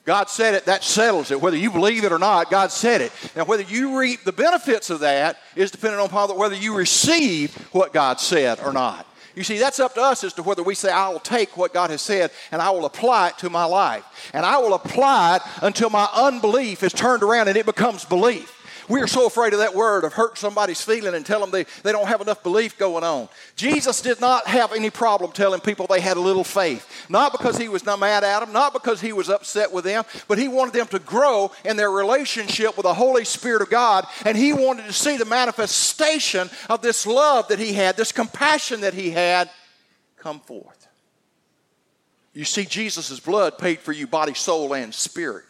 God 0.07 0.29
said 0.29 0.53
it, 0.53 0.63
that 0.65 0.85
settles 0.85 1.31
it. 1.31 1.41
Whether 1.41 1.57
you 1.57 1.69
believe 1.69 2.05
it 2.05 2.13
or 2.13 2.17
not, 2.17 2.49
God 2.49 2.71
said 2.71 3.01
it. 3.01 3.11
Now, 3.35 3.43
whether 3.43 3.63
you 3.63 3.99
reap 3.99 4.23
the 4.23 4.31
benefits 4.31 4.89
of 4.89 5.01
that 5.01 5.37
is 5.53 5.69
dependent 5.69 6.01
on 6.01 6.37
whether 6.37 6.55
you 6.55 6.73
receive 6.73 7.53
what 7.73 7.91
God 7.91 8.21
said 8.21 8.61
or 8.61 8.71
not. 8.71 9.05
You 9.35 9.43
see, 9.43 9.59
that's 9.59 9.81
up 9.81 9.95
to 9.95 10.01
us 10.01 10.23
as 10.23 10.31
to 10.35 10.43
whether 10.43 10.63
we 10.63 10.75
say, 10.75 10.89
I 10.91 11.09
will 11.09 11.19
take 11.19 11.57
what 11.57 11.73
God 11.73 11.89
has 11.89 12.01
said 12.01 12.31
and 12.53 12.61
I 12.61 12.69
will 12.69 12.85
apply 12.85 13.27
it 13.27 13.37
to 13.39 13.49
my 13.49 13.65
life. 13.65 14.31
And 14.33 14.45
I 14.45 14.59
will 14.59 14.73
apply 14.75 15.35
it 15.35 15.41
until 15.61 15.89
my 15.89 16.07
unbelief 16.15 16.83
is 16.83 16.93
turned 16.93 17.21
around 17.21 17.49
and 17.49 17.57
it 17.57 17.65
becomes 17.65 18.05
belief. 18.05 18.56
We 18.89 19.01
are 19.01 19.07
so 19.07 19.25
afraid 19.27 19.53
of 19.53 19.59
that 19.59 19.75
word 19.75 20.05
of 20.05 20.13
hurt 20.13 20.37
somebody's 20.37 20.81
feeling 20.81 21.13
and 21.13 21.25
tell 21.25 21.41
them 21.41 21.51
they, 21.51 21.65
they 21.83 21.91
don't 21.91 22.07
have 22.07 22.21
enough 22.21 22.41
belief 22.41 22.77
going 22.77 23.03
on. 23.03 23.27
Jesus 23.55 24.01
did 24.01 24.21
not 24.21 24.47
have 24.47 24.71
any 24.71 24.89
problem 24.89 25.31
telling 25.31 25.59
people 25.59 25.87
they 25.87 25.99
had 25.99 26.15
a 26.15 26.21
little 26.21 26.43
faith. 26.43 26.87
Not 27.09 27.33
because 27.33 27.57
he 27.57 27.67
was 27.67 27.85
not 27.85 27.99
mad 27.99 28.23
at 28.23 28.39
them, 28.39 28.53
not 28.53 28.71
because 28.71 29.01
he 29.01 29.11
was 29.11 29.29
upset 29.29 29.73
with 29.73 29.83
them, 29.83 30.05
but 30.27 30.37
he 30.37 30.47
wanted 30.47 30.73
them 30.73 30.87
to 30.87 30.99
grow 30.99 31.51
in 31.65 31.75
their 31.75 31.91
relationship 31.91 32.77
with 32.77 32.85
the 32.85 32.93
Holy 32.93 33.25
Spirit 33.25 33.61
of 33.61 33.69
God. 33.69 34.05
And 34.25 34.37
he 34.37 34.53
wanted 34.53 34.85
to 34.85 34.93
see 34.93 35.17
the 35.17 35.25
manifestation 35.25 36.49
of 36.69 36.81
this 36.81 37.05
love 37.05 37.49
that 37.49 37.59
he 37.59 37.73
had, 37.73 37.97
this 37.97 38.13
compassion 38.13 38.81
that 38.81 38.93
he 38.93 39.11
had 39.11 39.49
come 40.17 40.39
forth. 40.39 40.87
You 42.33 42.45
see, 42.45 42.65
Jesus' 42.65 43.19
blood 43.19 43.57
paid 43.57 43.79
for 43.79 43.91
you 43.91 44.07
body, 44.07 44.35
soul, 44.35 44.73
and 44.73 44.93
spirit. 44.93 45.45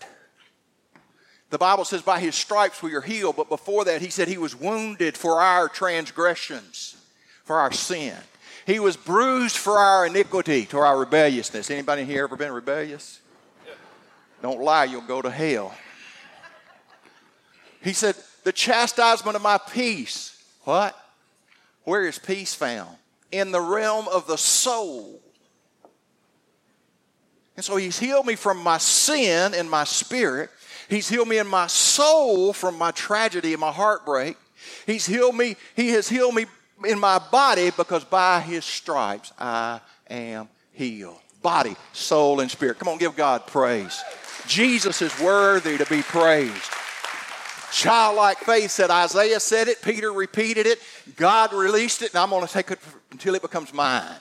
The 1.50 1.58
Bible 1.58 1.86
says, 1.86 2.02
by 2.02 2.20
his 2.20 2.36
stripes 2.36 2.84
we 2.84 2.94
are 2.94 3.02
healed, 3.02 3.38
but 3.38 3.50
before 3.50 3.86
that, 3.86 4.02
he 4.02 4.10
said 4.10 4.28
he 4.28 4.38
was 4.38 4.56
wounded 4.56 5.16
for 5.16 5.42
our 5.42 5.70
transgressions, 5.70 6.98
for 7.44 7.60
our 7.60 7.72
sin. 7.72 8.18
He 8.66 8.80
was 8.80 8.98
bruised 8.98 9.56
for 9.56 9.78
our 9.78 10.06
iniquity, 10.06 10.66
to 10.66 10.78
our 10.80 11.00
rebelliousness. 11.00 11.72
Anybody 11.72 12.04
here 12.04 12.26
ever 12.26 12.36
been 12.36 12.52
rebellious? 12.52 13.22
Don't 14.42 14.62
lie, 14.62 14.84
you'll 14.84 15.02
go 15.02 15.22
to 15.22 15.32
hell. 15.32 15.74
He 17.82 17.94
said, 17.94 18.16
the 18.44 18.52
chastisement 18.52 19.36
of 19.36 19.42
my 19.42 19.58
peace. 19.58 20.44
What? 20.64 20.98
Where 21.86 22.06
is 22.06 22.20
peace 22.20 22.54
found? 22.54 22.98
in 23.32 23.52
the 23.52 23.62
realm 23.62 24.08
of 24.08 24.28
the 24.28 24.38
soul. 24.38 25.22
And 27.56 27.66
so 27.66 27.76
he's 27.76 28.00
healed 28.00 28.26
me 28.26 28.36
from 28.36 28.62
my 28.62 28.78
sin 28.78 29.54
in 29.54 29.68
my 29.68 29.84
spirit. 29.84 30.50
He's 30.90 31.10
healed 31.10 31.28
me 31.28 31.38
in 31.38 31.48
my 31.48 31.68
soul 31.68 32.54
from 32.54 32.78
my 32.78 32.92
tragedy 32.92 33.54
and 33.54 33.62
my 33.62 33.72
heartbreak. 33.72 34.38
He's 34.86 35.06
healed 35.06 35.36
me, 35.36 35.56
he 35.76 35.90
has 35.90 36.10
healed 36.10 36.36
me 36.36 36.46
in 36.88 37.00
my 37.00 37.20
body 37.20 37.72
because 37.72 38.04
by 38.04 38.40
his 38.42 38.66
stripes 38.66 39.34
I 39.38 39.82
am 40.10 40.50
healed. 40.72 41.20
Body, 41.42 41.76
soul, 41.94 42.40
and 42.40 42.50
spirit. 42.50 42.80
Come 42.80 42.88
on, 42.88 42.98
give 42.98 43.16
God 43.16 43.48
praise. 43.48 44.02
Jesus 44.48 45.02
is 45.02 45.18
worthy 45.20 45.78
to 45.78 45.86
be 45.86 46.02
praised. 46.02 46.72
Childlike 47.72 48.40
faith 48.40 48.72
said 48.72 48.90
Isaiah 48.90 49.40
said 49.40 49.68
it, 49.68 49.82
Peter 49.82 50.12
repeated 50.14 50.66
it, 50.66 50.80
God 51.16 51.54
released 51.54 52.02
it, 52.02 52.12
and 52.12 52.20
I'm 52.20 52.30
going 52.30 52.46
to 52.46 52.52
take 52.52 52.72
it 52.72 52.80
until 53.12 53.36
it 53.36 53.42
becomes 53.42 53.74
mine. 53.74 54.16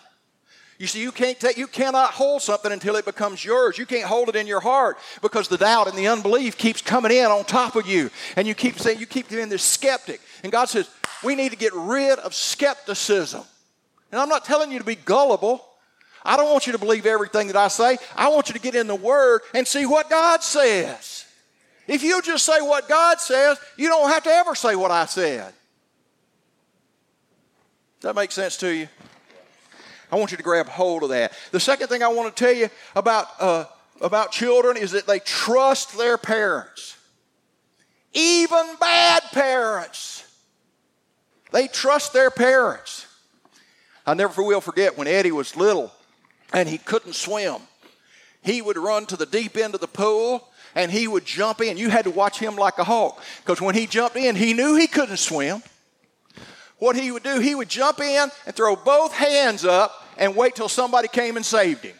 You 0.78 0.86
see, 0.86 1.00
you 1.00 1.10
can't 1.10 1.40
take, 1.40 1.56
you 1.56 1.66
cannot 1.66 2.10
hold 2.10 2.42
something 2.42 2.70
until 2.70 2.96
it 2.96 3.06
becomes 3.06 3.42
yours. 3.42 3.78
You 3.78 3.86
can't 3.86 4.04
hold 4.04 4.28
it 4.28 4.36
in 4.36 4.46
your 4.46 4.60
heart 4.60 4.98
because 5.22 5.48
the 5.48 5.56
doubt 5.56 5.88
and 5.88 5.96
the 5.96 6.08
unbelief 6.08 6.58
keeps 6.58 6.82
coming 6.82 7.12
in 7.12 7.24
on 7.26 7.44
top 7.44 7.76
of 7.76 7.86
you. 7.86 8.10
And 8.36 8.46
you 8.46 8.54
keep 8.54 8.78
saying, 8.78 9.00
you 9.00 9.06
keep 9.06 9.30
being 9.30 9.48
this 9.48 9.62
skeptic. 9.62 10.20
And 10.42 10.52
God 10.52 10.66
says, 10.66 10.90
we 11.24 11.34
need 11.34 11.50
to 11.52 11.56
get 11.56 11.72
rid 11.74 12.18
of 12.18 12.34
skepticism. 12.34 13.42
And 14.12 14.20
I'm 14.20 14.28
not 14.28 14.44
telling 14.44 14.70
you 14.70 14.78
to 14.78 14.84
be 14.84 14.96
gullible. 14.96 15.64
I 16.22 16.36
don't 16.36 16.52
want 16.52 16.66
you 16.66 16.72
to 16.72 16.78
believe 16.78 17.06
everything 17.06 17.46
that 17.46 17.56
I 17.56 17.68
say. 17.68 17.96
I 18.14 18.28
want 18.28 18.48
you 18.48 18.52
to 18.52 18.60
get 18.60 18.74
in 18.74 18.86
the 18.86 18.94
Word 18.94 19.40
and 19.54 19.66
see 19.66 19.86
what 19.86 20.10
God 20.10 20.42
says. 20.42 21.24
If 21.86 22.02
you 22.02 22.20
just 22.20 22.44
say 22.44 22.60
what 22.60 22.88
God 22.88 23.20
says, 23.20 23.58
you 23.78 23.88
don't 23.88 24.10
have 24.10 24.24
to 24.24 24.30
ever 24.30 24.54
say 24.54 24.76
what 24.76 24.90
I 24.90 25.06
said. 25.06 25.54
Does 28.00 28.08
that 28.08 28.14
make 28.14 28.32
sense 28.32 28.56
to 28.58 28.68
you? 28.68 28.88
I 30.10 30.16
want 30.16 30.30
you 30.30 30.36
to 30.36 30.42
grab 30.42 30.68
hold 30.68 31.02
of 31.02 31.08
that. 31.10 31.32
The 31.50 31.60
second 31.60 31.88
thing 31.88 32.02
I 32.02 32.08
want 32.08 32.34
to 32.34 32.44
tell 32.44 32.54
you 32.54 32.68
about, 32.94 33.26
uh, 33.40 33.64
about 34.00 34.32
children 34.32 34.76
is 34.76 34.92
that 34.92 35.06
they 35.06 35.18
trust 35.20 35.96
their 35.96 36.16
parents. 36.16 36.96
Even 38.12 38.64
bad 38.80 39.22
parents. 39.32 40.24
They 41.52 41.68
trust 41.68 42.12
their 42.12 42.30
parents. 42.30 43.06
I 44.06 44.14
never 44.14 44.42
will 44.42 44.60
forget 44.60 44.96
when 44.96 45.08
Eddie 45.08 45.32
was 45.32 45.56
little 45.56 45.92
and 46.52 46.68
he 46.68 46.78
couldn't 46.78 47.14
swim. 47.14 47.56
He 48.42 48.62
would 48.62 48.78
run 48.78 49.06
to 49.06 49.16
the 49.16 49.26
deep 49.26 49.56
end 49.56 49.74
of 49.74 49.80
the 49.80 49.88
pool 49.88 50.48
and 50.76 50.90
he 50.90 51.08
would 51.08 51.24
jump 51.24 51.60
in. 51.60 51.76
You 51.76 51.90
had 51.90 52.04
to 52.04 52.10
watch 52.10 52.38
him 52.38 52.54
like 52.54 52.78
a 52.78 52.84
hawk 52.84 53.20
because 53.44 53.60
when 53.60 53.74
he 53.74 53.86
jumped 53.86 54.16
in, 54.16 54.36
he 54.36 54.52
knew 54.52 54.76
he 54.76 54.86
couldn't 54.86 55.16
swim 55.16 55.62
what 56.78 56.96
he 56.96 57.10
would 57.10 57.22
do, 57.22 57.40
he 57.40 57.54
would 57.54 57.68
jump 57.68 58.00
in 58.00 58.30
and 58.46 58.54
throw 58.54 58.76
both 58.76 59.12
hands 59.12 59.64
up 59.64 60.04
and 60.18 60.36
wait 60.36 60.54
till 60.54 60.68
somebody 60.68 61.08
came 61.08 61.36
and 61.36 61.44
saved 61.44 61.84
him. 61.84 61.96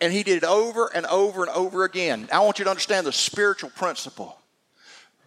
And 0.00 0.12
he 0.12 0.22
did 0.22 0.38
it 0.38 0.44
over 0.44 0.90
and 0.94 1.06
over 1.06 1.42
and 1.44 1.52
over 1.52 1.84
again. 1.84 2.28
I 2.32 2.40
want 2.40 2.58
you 2.58 2.64
to 2.64 2.70
understand 2.70 3.06
the 3.06 3.12
spiritual 3.12 3.70
principle. 3.70 4.38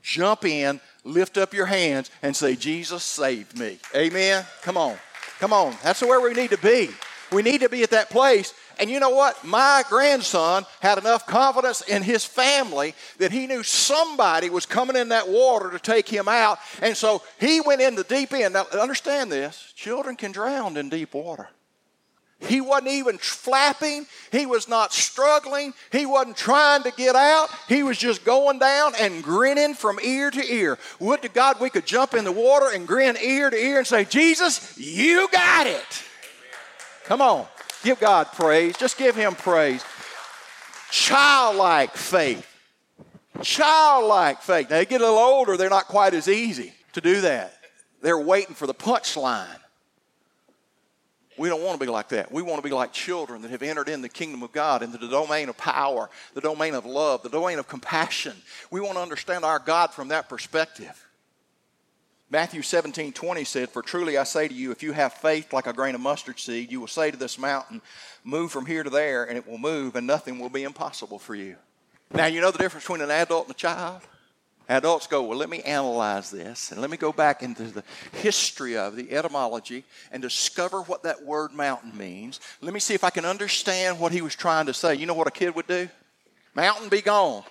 Jump 0.04 0.46
in, 0.46 0.80
lift 1.04 1.38
up 1.38 1.54
your 1.54 1.66
hands, 1.66 2.12
and 2.22 2.36
say, 2.36 2.56
Jesus 2.56 3.04
saved 3.04 3.58
me. 3.58 3.80
Amen. 3.96 4.46
Come 4.62 4.78
on. 4.78 4.98
Come 5.40 5.54
on. 5.54 5.76
That's 5.84 6.02
where 6.02 6.22
we 6.22 6.34
need 6.34 6.52
to 6.52 6.58
be. 6.58 6.90
We 7.32 7.42
need 7.42 7.62
to 7.62 7.70
be 7.70 7.84
at 7.84 7.92
that 7.92 8.10
place 8.10 8.54
and 8.80 8.90
you 8.90 9.00
know 9.00 9.10
what? 9.10 9.44
My 9.44 9.84
grandson 9.90 10.66
had 10.82 10.98
enough 10.98 11.26
confidence 11.26 11.82
in 11.82 12.04
his 12.04 12.26
family 12.26 12.94
that 13.18 13.32
he 13.32 13.48
knew 13.48 13.64
somebody 13.64 14.50
was 14.50 14.66
coming 14.66 14.96
in 14.96 15.10
that 15.10 15.28
water 15.28 15.72
to 15.72 15.80
take 15.80 16.08
him 16.08 16.28
out. 16.28 16.60
And 16.82 16.96
so 16.96 17.24
he 17.40 17.62
went 17.62 17.82
in 17.82 17.96
the 17.96 18.04
deep 18.04 18.34
end. 18.34 18.54
Now, 18.54 18.68
understand 18.74 19.32
this 19.32 19.74
children 19.76 20.16
can 20.16 20.32
drown 20.32 20.78
in 20.78 20.90
deep 20.90 21.14
water. 21.14 21.50
He 22.40 22.62
wasn't 22.62 22.90
even 22.90 23.18
flapping. 23.18 24.06
He 24.32 24.46
was 24.46 24.68
not 24.68 24.94
struggling. 24.94 25.74
He 25.92 26.06
wasn't 26.06 26.38
trying 26.38 26.84
to 26.84 26.92
get 26.92 27.16
out. 27.16 27.50
He 27.68 27.82
was 27.82 27.98
just 27.98 28.24
going 28.24 28.60
down 28.60 28.94
and 29.00 29.24
grinning 29.24 29.74
from 29.74 30.00
ear 30.04 30.30
to 30.30 30.54
ear. 30.54 30.78
Would 31.00 31.24
to 31.24 31.30
God 31.30 31.60
we 31.60 31.72
could 31.72 31.88
jump 31.88 32.14
in 32.14 32.26
the 32.26 32.32
water 32.32 32.70
and 32.72 32.88
grin 32.88 33.18
ear 33.20 33.50
to 33.50 33.58
ear 33.58 33.80
and 33.80 33.88
say, 33.88 34.06
Jesus, 34.06 34.78
you 34.78 35.28
got 35.32 35.66
it. 35.66 36.04
Come 37.08 37.22
on. 37.22 37.48
Give 37.84 37.98
God 38.00 38.28
praise. 38.34 38.76
Just 38.76 38.98
give 38.98 39.16
Him 39.16 39.34
praise. 39.34 39.84
Childlike 40.92 41.96
faith. 41.96 42.46
Childlike 43.42 44.42
faith. 44.42 44.70
Now, 44.70 44.78
they 44.78 44.86
get 44.86 45.00
a 45.00 45.06
little 45.06 45.18
older, 45.18 45.56
they're 45.56 45.70
not 45.70 45.88
quite 45.88 46.14
as 46.14 46.28
easy 46.28 46.74
to 46.94 47.02
do 47.02 47.22
that. 47.22 47.54
They're 48.02 48.20
waiting 48.20 48.56
for 48.56 48.68
the 48.68 48.74
punchline. 48.74 49.48
We 51.38 51.48
don't 51.48 51.62
want 51.62 51.80
to 51.80 51.86
be 51.86 51.90
like 51.90 52.10
that. 52.10 52.30
We 52.30 52.42
want 52.42 52.62
to 52.62 52.68
be 52.68 52.74
like 52.74 52.92
children 52.92 53.42
that 53.44 53.52
have 53.52 53.62
entered 53.62 53.88
in 53.88 54.02
the 54.02 54.10
kingdom 54.10 54.44
of 54.44 54.52
God 54.52 54.82
into 54.82 54.98
the 54.98 55.08
domain 55.08 55.48
of 55.48 55.58
power, 55.58 56.10
the 56.34 56.42
domain 56.42 56.74
of 56.74 56.86
love, 56.86 57.24
the 57.24 57.30
domain 57.30 57.60
of 57.60 57.68
compassion. 57.68 58.34
We 58.70 58.82
want 58.82 58.96
to 58.96 59.02
understand 59.02 59.46
our 59.46 59.60
God 59.60 59.94
from 59.94 60.10
that 60.10 60.28
perspective. 60.28 61.07
Matthew 62.30 62.62
17, 62.62 63.14
20 63.14 63.44
said, 63.46 63.70
For 63.70 63.82
truly 63.82 64.18
I 64.18 64.26
say 64.26 64.50
to 64.50 64.54
you, 64.54 64.72
if 64.72 64.84
you 64.84 64.92
have 64.92 65.14
faith 65.14 65.54
like 65.54 65.66
a 65.66 65.72
grain 65.72 65.96
of 65.96 66.02
mustard 66.02 66.40
seed, 66.40 66.72
you 66.72 66.82
will 66.82 66.88
say 66.88 67.10
to 67.10 67.18
this 67.18 67.40
mountain, 67.40 67.82
Move 68.26 68.52
from 68.52 68.66
here 68.66 68.84
to 68.84 68.90
there, 68.90 69.24
and 69.24 69.38
it 69.38 69.48
will 69.48 69.58
move, 69.58 69.96
and 69.96 70.06
nothing 70.06 70.38
will 70.38 70.50
be 70.50 70.64
impossible 70.64 71.20
for 71.20 71.36
you. 71.36 71.56
Now, 72.14 72.26
you 72.26 72.42
know 72.42 72.52
the 72.52 72.58
difference 72.58 72.84
between 72.84 73.02
an 73.02 73.12
adult 73.12 73.48
and 73.48 73.56
a 73.56 73.58
child? 73.58 74.02
Adults 74.68 75.08
go, 75.08 75.24
Well, 75.24 75.38
let 75.38 75.50
me 75.50 75.62
analyze 75.62 76.30
this, 76.30 76.74
and 76.74 76.82
let 76.82 76.90
me 76.90 76.98
go 76.98 77.14
back 77.14 77.44
into 77.44 77.64
the 77.64 77.84
history 78.12 78.76
of 78.76 78.98
the 78.98 79.10
etymology 79.14 79.86
and 80.12 80.22
discover 80.22 80.82
what 80.82 81.04
that 81.04 81.24
word 81.24 81.54
mountain 81.54 81.98
means. 81.98 82.42
Let 82.60 82.74
me 82.74 82.82
see 82.82 82.94
if 82.94 83.06
I 83.06 83.10
can 83.10 83.24
understand 83.24 84.02
what 84.02 84.12
he 84.12 84.22
was 84.22 84.36
trying 84.36 84.66
to 84.66 84.74
say. 84.74 84.96
You 84.96 85.06
know 85.06 85.14
what 85.14 85.28
a 85.28 85.32
kid 85.32 85.56
would 85.56 85.68
do? 85.68 85.88
Mountain 86.54 86.90
be 86.90 87.02
gone. 87.02 87.44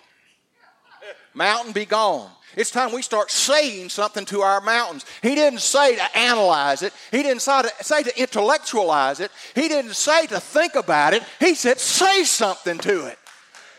Mountain 1.36 1.72
be 1.72 1.84
gone. 1.84 2.30
It's 2.56 2.70
time 2.70 2.92
we 2.92 3.02
start 3.02 3.30
saying 3.30 3.90
something 3.90 4.24
to 4.26 4.40
our 4.40 4.62
mountains. 4.62 5.04
He 5.20 5.34
didn't 5.34 5.60
say 5.60 5.94
to 5.94 6.16
analyze 6.16 6.82
it. 6.82 6.94
He 7.10 7.22
didn't 7.22 7.42
say 7.42 7.60
to, 7.60 7.84
say 7.84 8.02
to 8.02 8.18
intellectualize 8.18 9.20
it. 9.20 9.30
He 9.54 9.68
didn't 9.68 9.94
say 9.94 10.26
to 10.28 10.40
think 10.40 10.74
about 10.74 11.12
it. 11.12 11.22
He 11.38 11.54
said, 11.54 11.78
say 11.78 12.24
something 12.24 12.78
to 12.78 13.06
it. 13.08 13.18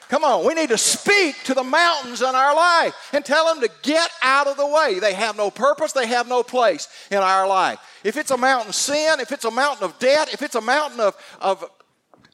Come 0.07 0.23
on, 0.23 0.45
we 0.45 0.53
need 0.53 0.69
to 0.69 0.77
speak 0.77 1.43
to 1.45 1.55
the 1.55 1.63
mountains 1.63 2.21
in 2.21 2.33
our 2.33 2.55
life 2.55 2.93
and 3.11 3.25
tell 3.25 3.47
them 3.47 3.67
to 3.67 3.73
get 3.81 4.09
out 4.21 4.47
of 4.47 4.55
the 4.55 4.67
way. 4.67 4.99
They 4.99 5.15
have 5.15 5.35
no 5.35 5.49
purpose, 5.49 5.91
they 5.91 6.07
have 6.07 6.29
no 6.29 6.43
place 6.43 6.87
in 7.11 7.17
our 7.17 7.45
life. 7.47 7.79
If 8.03 8.15
it's 8.15 8.31
a 8.31 8.37
mountain 8.37 8.71
sin, 8.71 9.19
if 9.19 9.31
it's 9.31 9.43
a 9.43 9.51
mountain 9.51 9.83
of 9.83 9.99
debt, 9.99 10.31
if 10.31 10.43
it's 10.43 10.55
a 10.55 10.61
mountain 10.61 11.01
of, 11.01 11.15
of 11.41 11.65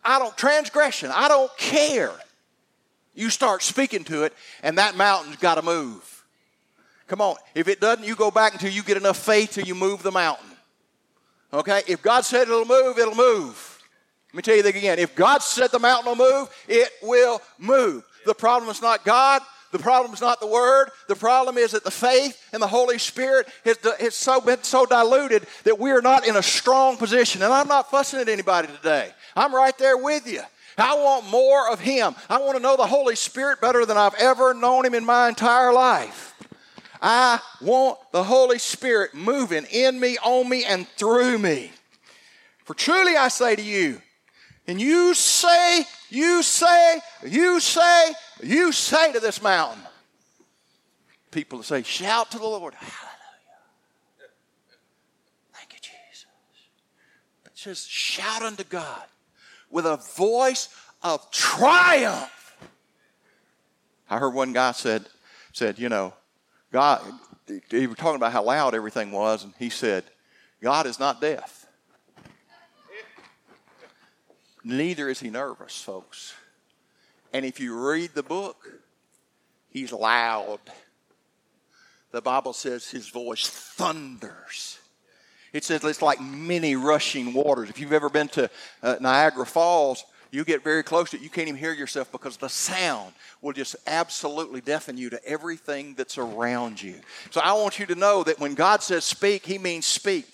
I 0.03 0.19
don't 0.19 0.37
transgression, 0.37 1.09
I 1.11 1.27
don't 1.29 1.55
care. 1.57 2.11
You 3.15 3.29
start 3.29 3.61
speaking 3.61 4.03
to 4.05 4.23
it, 4.23 4.33
and 4.63 4.77
that 4.77 4.95
mountain's 4.95 5.37
got 5.37 5.55
to 5.55 5.61
move. 5.61 6.25
Come 7.07 7.21
on. 7.21 7.35
If 7.53 7.67
it 7.67 7.79
doesn't, 7.79 8.05
you 8.05 8.15
go 8.15 8.31
back 8.31 8.53
until 8.53 8.71
you 8.71 8.81
get 8.81 8.97
enough 8.97 9.17
faith 9.17 9.51
till 9.51 9.65
you 9.65 9.75
move 9.75 10.01
the 10.01 10.11
mountain. 10.11 10.49
Okay? 11.53 11.83
If 11.87 12.01
God 12.01 12.21
said 12.21 12.43
it'll 12.43 12.65
move, 12.65 12.97
it'll 12.97 13.15
move. 13.15 13.81
Let 14.31 14.37
me 14.37 14.41
tell 14.41 14.55
you 14.55 14.63
that 14.63 14.75
again. 14.75 14.97
If 14.97 15.15
God 15.15 15.43
said 15.43 15.69
the 15.71 15.79
mountain 15.79 16.07
will 16.07 16.31
move, 16.31 16.49
it 16.67 16.89
will 17.03 17.39
move. 17.59 18.03
The 18.25 18.33
problem 18.33 18.71
is 18.71 18.81
not 18.81 19.05
God. 19.05 19.43
The 19.71 19.79
problem 19.79 20.13
is 20.13 20.21
not 20.21 20.39
the 20.39 20.47
Word. 20.47 20.89
The 21.07 21.15
problem 21.15 21.57
is 21.57 21.71
that 21.71 21.83
the 21.83 21.91
faith 21.91 22.39
and 22.53 22.61
the 22.61 22.67
Holy 22.67 22.97
Spirit 22.97 23.47
has, 23.65 23.77
has 23.99 24.15
so 24.15 24.39
been 24.39 24.63
so 24.63 24.85
diluted 24.85 25.45
that 25.63 25.79
we 25.79 25.91
are 25.91 26.01
not 26.01 26.27
in 26.27 26.35
a 26.35 26.43
strong 26.43 26.95
position. 26.97 27.41
And 27.41 27.51
I'm 27.51 27.67
not 27.67 27.89
fussing 27.91 28.19
at 28.19 28.29
anybody 28.29 28.67
today. 28.67 29.11
I'm 29.35 29.53
right 29.53 29.77
there 29.77 29.97
with 29.97 30.27
you. 30.27 30.41
I 30.77 30.95
want 30.95 31.29
more 31.29 31.71
of 31.71 31.79
Him. 31.79 32.15
I 32.29 32.39
want 32.39 32.57
to 32.57 32.63
know 32.63 32.77
the 32.77 32.87
Holy 32.87 33.15
Spirit 33.15 33.61
better 33.61 33.85
than 33.85 33.97
I've 33.97 34.15
ever 34.15 34.53
known 34.53 34.85
Him 34.85 34.93
in 34.93 35.05
my 35.05 35.29
entire 35.29 35.71
life. 35.73 36.35
I 37.01 37.39
want 37.61 37.99
the 38.11 38.23
Holy 38.23 38.59
Spirit 38.59 39.13
moving 39.13 39.65
in 39.71 39.99
me, 39.99 40.17
on 40.23 40.49
me, 40.49 40.63
and 40.63 40.87
through 40.87 41.37
me. 41.37 41.71
For 42.63 42.73
truly 42.73 43.17
I 43.17 43.27
say 43.27 43.55
to 43.55 43.61
you, 43.61 44.01
and 44.67 44.79
you 44.79 45.13
say, 45.13 45.83
you 46.09 46.41
say, 46.41 46.99
you 47.27 47.59
say, 47.59 48.13
you 48.41 48.71
say 48.71 49.11
to 49.11 49.19
this 49.19 49.41
mountain. 49.41 49.83
People 51.31 51.61
say, 51.63 51.83
shout 51.83 52.31
to 52.31 52.37
the 52.37 52.45
Lord, 52.45 52.73
hallelujah. 52.73 53.19
Thank 55.53 55.73
you, 55.73 55.79
Jesus. 55.81 56.25
It 57.45 57.57
says, 57.57 57.85
shout 57.85 58.43
unto 58.43 58.63
God 58.63 59.03
with 59.73 59.85
a 59.85 59.97
voice 59.97 60.69
of 61.01 61.29
triumph. 61.31 62.55
I 64.09 64.19
heard 64.19 64.33
one 64.33 64.53
guy 64.53 64.71
said, 64.71 65.07
said, 65.51 65.79
you 65.79 65.89
know, 65.89 66.13
God, 66.71 67.01
he 67.69 67.87
was 67.87 67.97
talking 67.97 68.15
about 68.15 68.31
how 68.31 68.43
loud 68.43 68.75
everything 68.75 69.11
was, 69.11 69.43
and 69.43 69.53
he 69.57 69.69
said, 69.69 70.03
God 70.61 70.85
is 70.85 70.99
not 70.99 71.19
deaf. 71.19 71.65
Neither 74.63 75.09
is 75.09 75.19
he 75.19 75.29
nervous, 75.29 75.81
folks. 75.81 76.33
And 77.33 77.43
if 77.43 77.59
you 77.59 77.75
read 77.75 78.11
the 78.13 78.23
book, 78.23 78.57
he's 79.69 79.91
loud. 79.91 80.59
The 82.11 82.21
Bible 82.21 82.53
says 82.53 82.89
his 82.89 83.09
voice 83.09 83.47
thunders. 83.49 84.79
It 85.53 85.63
says 85.63 85.83
it's 85.83 86.01
like 86.01 86.19
many 86.19 86.75
rushing 86.75 87.33
waters. 87.33 87.69
If 87.69 87.79
you've 87.79 87.93
ever 87.93 88.09
been 88.09 88.27
to 88.29 88.49
uh, 88.81 88.95
Niagara 88.99 89.45
Falls, 89.45 90.03
you 90.31 90.43
get 90.43 90.63
very 90.63 90.81
close 90.81 91.11
to 91.11 91.17
it, 91.17 91.21
you 91.21 91.29
can't 91.29 91.47
even 91.47 91.59
hear 91.59 91.73
yourself 91.73 92.11
because 92.11 92.37
the 92.37 92.49
sound 92.49 93.13
will 93.39 93.53
just 93.53 93.75
absolutely 93.85 94.61
deafen 94.61 94.97
you 94.97 95.11
to 95.11 95.23
everything 95.23 95.93
that's 95.93 96.17
around 96.17 96.81
you. 96.81 96.95
So 97.29 97.39
I 97.39 97.53
want 97.53 97.77
you 97.77 97.85
to 97.85 97.95
know 97.95 98.23
that 98.23 98.39
when 98.39 98.55
God 98.55 98.81
says 98.81 99.03
speak, 99.03 99.45
He 99.45 99.59
means 99.59 99.85
speak. 99.85 100.25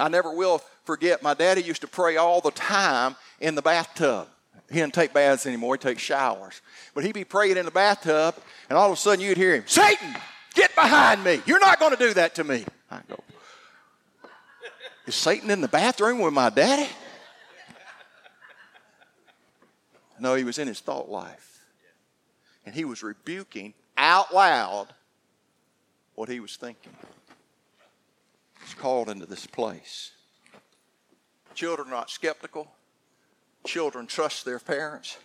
I 0.00 0.08
never 0.08 0.32
will 0.32 0.62
forget, 0.84 1.22
my 1.22 1.34
daddy 1.34 1.62
used 1.62 1.82
to 1.82 1.88
pray 1.88 2.16
all 2.16 2.40
the 2.40 2.50
time 2.52 3.14
in 3.40 3.54
the 3.54 3.62
bathtub. 3.62 4.28
He 4.70 4.76
didn't 4.76 4.94
take 4.94 5.12
baths 5.12 5.46
anymore, 5.46 5.74
he 5.74 5.78
takes 5.78 6.02
showers. 6.02 6.62
But 6.94 7.04
he'd 7.04 7.12
be 7.12 7.24
praying 7.24 7.58
in 7.58 7.66
the 7.66 7.70
bathtub, 7.70 8.34
and 8.70 8.78
all 8.78 8.86
of 8.90 8.92
a 8.92 8.96
sudden 8.96 9.20
you'd 9.20 9.36
hear 9.36 9.54
him, 9.54 9.64
Satan, 9.66 10.14
get 10.54 10.74
behind 10.74 11.22
me. 11.22 11.42
You're 11.44 11.60
not 11.60 11.78
going 11.78 11.92
to 11.92 11.98
do 11.98 12.14
that 12.14 12.34
to 12.36 12.44
me. 12.44 12.64
I 12.90 13.00
go, 13.08 13.22
Is 15.06 15.14
Satan 15.14 15.50
in 15.50 15.60
the 15.60 15.68
bathroom 15.68 16.18
with 16.18 16.34
my 16.34 16.50
daddy? 16.50 16.88
No, 20.18 20.34
he 20.34 20.44
was 20.44 20.58
in 20.58 20.66
his 20.66 20.80
thought 20.80 21.08
life. 21.08 21.64
And 22.64 22.74
he 22.74 22.84
was 22.84 23.02
rebuking 23.02 23.74
out 23.96 24.34
loud 24.34 24.88
what 26.14 26.28
he 26.28 26.40
was 26.40 26.56
thinking. 26.56 26.92
He's 28.62 28.74
called 28.74 29.08
into 29.08 29.26
this 29.26 29.46
place. 29.46 30.10
Children 31.54 31.88
are 31.88 31.92
not 31.92 32.10
skeptical. 32.10 32.72
Children 33.64 34.06
trust 34.06 34.44
their 34.44 34.58
parents. 34.58 35.18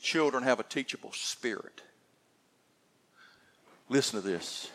Children 0.00 0.44
have 0.44 0.60
a 0.60 0.64
teachable 0.64 1.12
spirit. 1.12 1.82
Listen 3.88 4.20
to 4.20 4.26
this. 4.26 4.70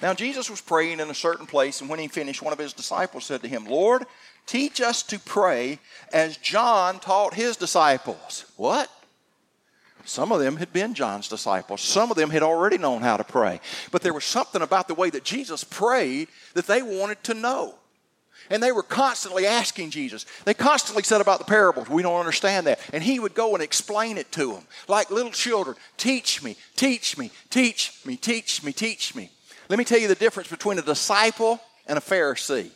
Now, 0.00 0.14
Jesus 0.14 0.50
was 0.50 0.60
praying 0.60 1.00
in 1.00 1.10
a 1.10 1.14
certain 1.14 1.46
place, 1.46 1.80
and 1.80 1.88
when 1.88 2.00
he 2.00 2.08
finished, 2.08 2.42
one 2.42 2.52
of 2.52 2.58
his 2.58 2.72
disciples 2.72 3.24
said 3.24 3.42
to 3.42 3.48
him, 3.48 3.66
Lord, 3.66 4.04
Teach 4.46 4.80
us 4.80 5.02
to 5.04 5.18
pray 5.18 5.78
as 6.12 6.36
John 6.36 6.98
taught 6.98 7.34
his 7.34 7.56
disciples. 7.56 8.44
What? 8.56 8.90
Some 10.04 10.32
of 10.32 10.40
them 10.40 10.56
had 10.56 10.72
been 10.72 10.94
John's 10.94 11.28
disciples. 11.28 11.80
Some 11.80 12.10
of 12.10 12.16
them 12.16 12.30
had 12.30 12.42
already 12.42 12.76
known 12.76 13.02
how 13.02 13.16
to 13.16 13.24
pray. 13.24 13.60
But 13.92 14.02
there 14.02 14.12
was 14.12 14.24
something 14.24 14.60
about 14.60 14.88
the 14.88 14.94
way 14.94 15.10
that 15.10 15.22
Jesus 15.22 15.62
prayed 15.62 16.28
that 16.54 16.66
they 16.66 16.82
wanted 16.82 17.22
to 17.24 17.34
know. 17.34 17.76
And 18.50 18.60
they 18.60 18.72
were 18.72 18.82
constantly 18.82 19.46
asking 19.46 19.90
Jesus. 19.90 20.26
They 20.44 20.54
constantly 20.54 21.04
said 21.04 21.20
about 21.20 21.38
the 21.38 21.44
parables, 21.44 21.88
we 21.88 22.02
don't 22.02 22.18
understand 22.18 22.66
that. 22.66 22.80
And 22.92 23.00
he 23.00 23.20
would 23.20 23.34
go 23.34 23.54
and 23.54 23.62
explain 23.62 24.18
it 24.18 24.32
to 24.32 24.52
them. 24.52 24.66
Like 24.88 25.12
little 25.12 25.30
children, 25.30 25.76
teach 25.96 26.42
me, 26.42 26.56
teach 26.74 27.16
me, 27.16 27.30
teach 27.48 28.00
me, 28.04 28.16
teach 28.16 28.64
me, 28.64 28.72
teach 28.72 29.14
me. 29.14 29.30
Let 29.68 29.78
me 29.78 29.84
tell 29.84 29.98
you 29.98 30.08
the 30.08 30.14
difference 30.14 30.48
between 30.48 30.78
a 30.78 30.82
disciple 30.82 31.60
and 31.86 31.98
a 31.98 32.00
Pharisee. 32.00 32.70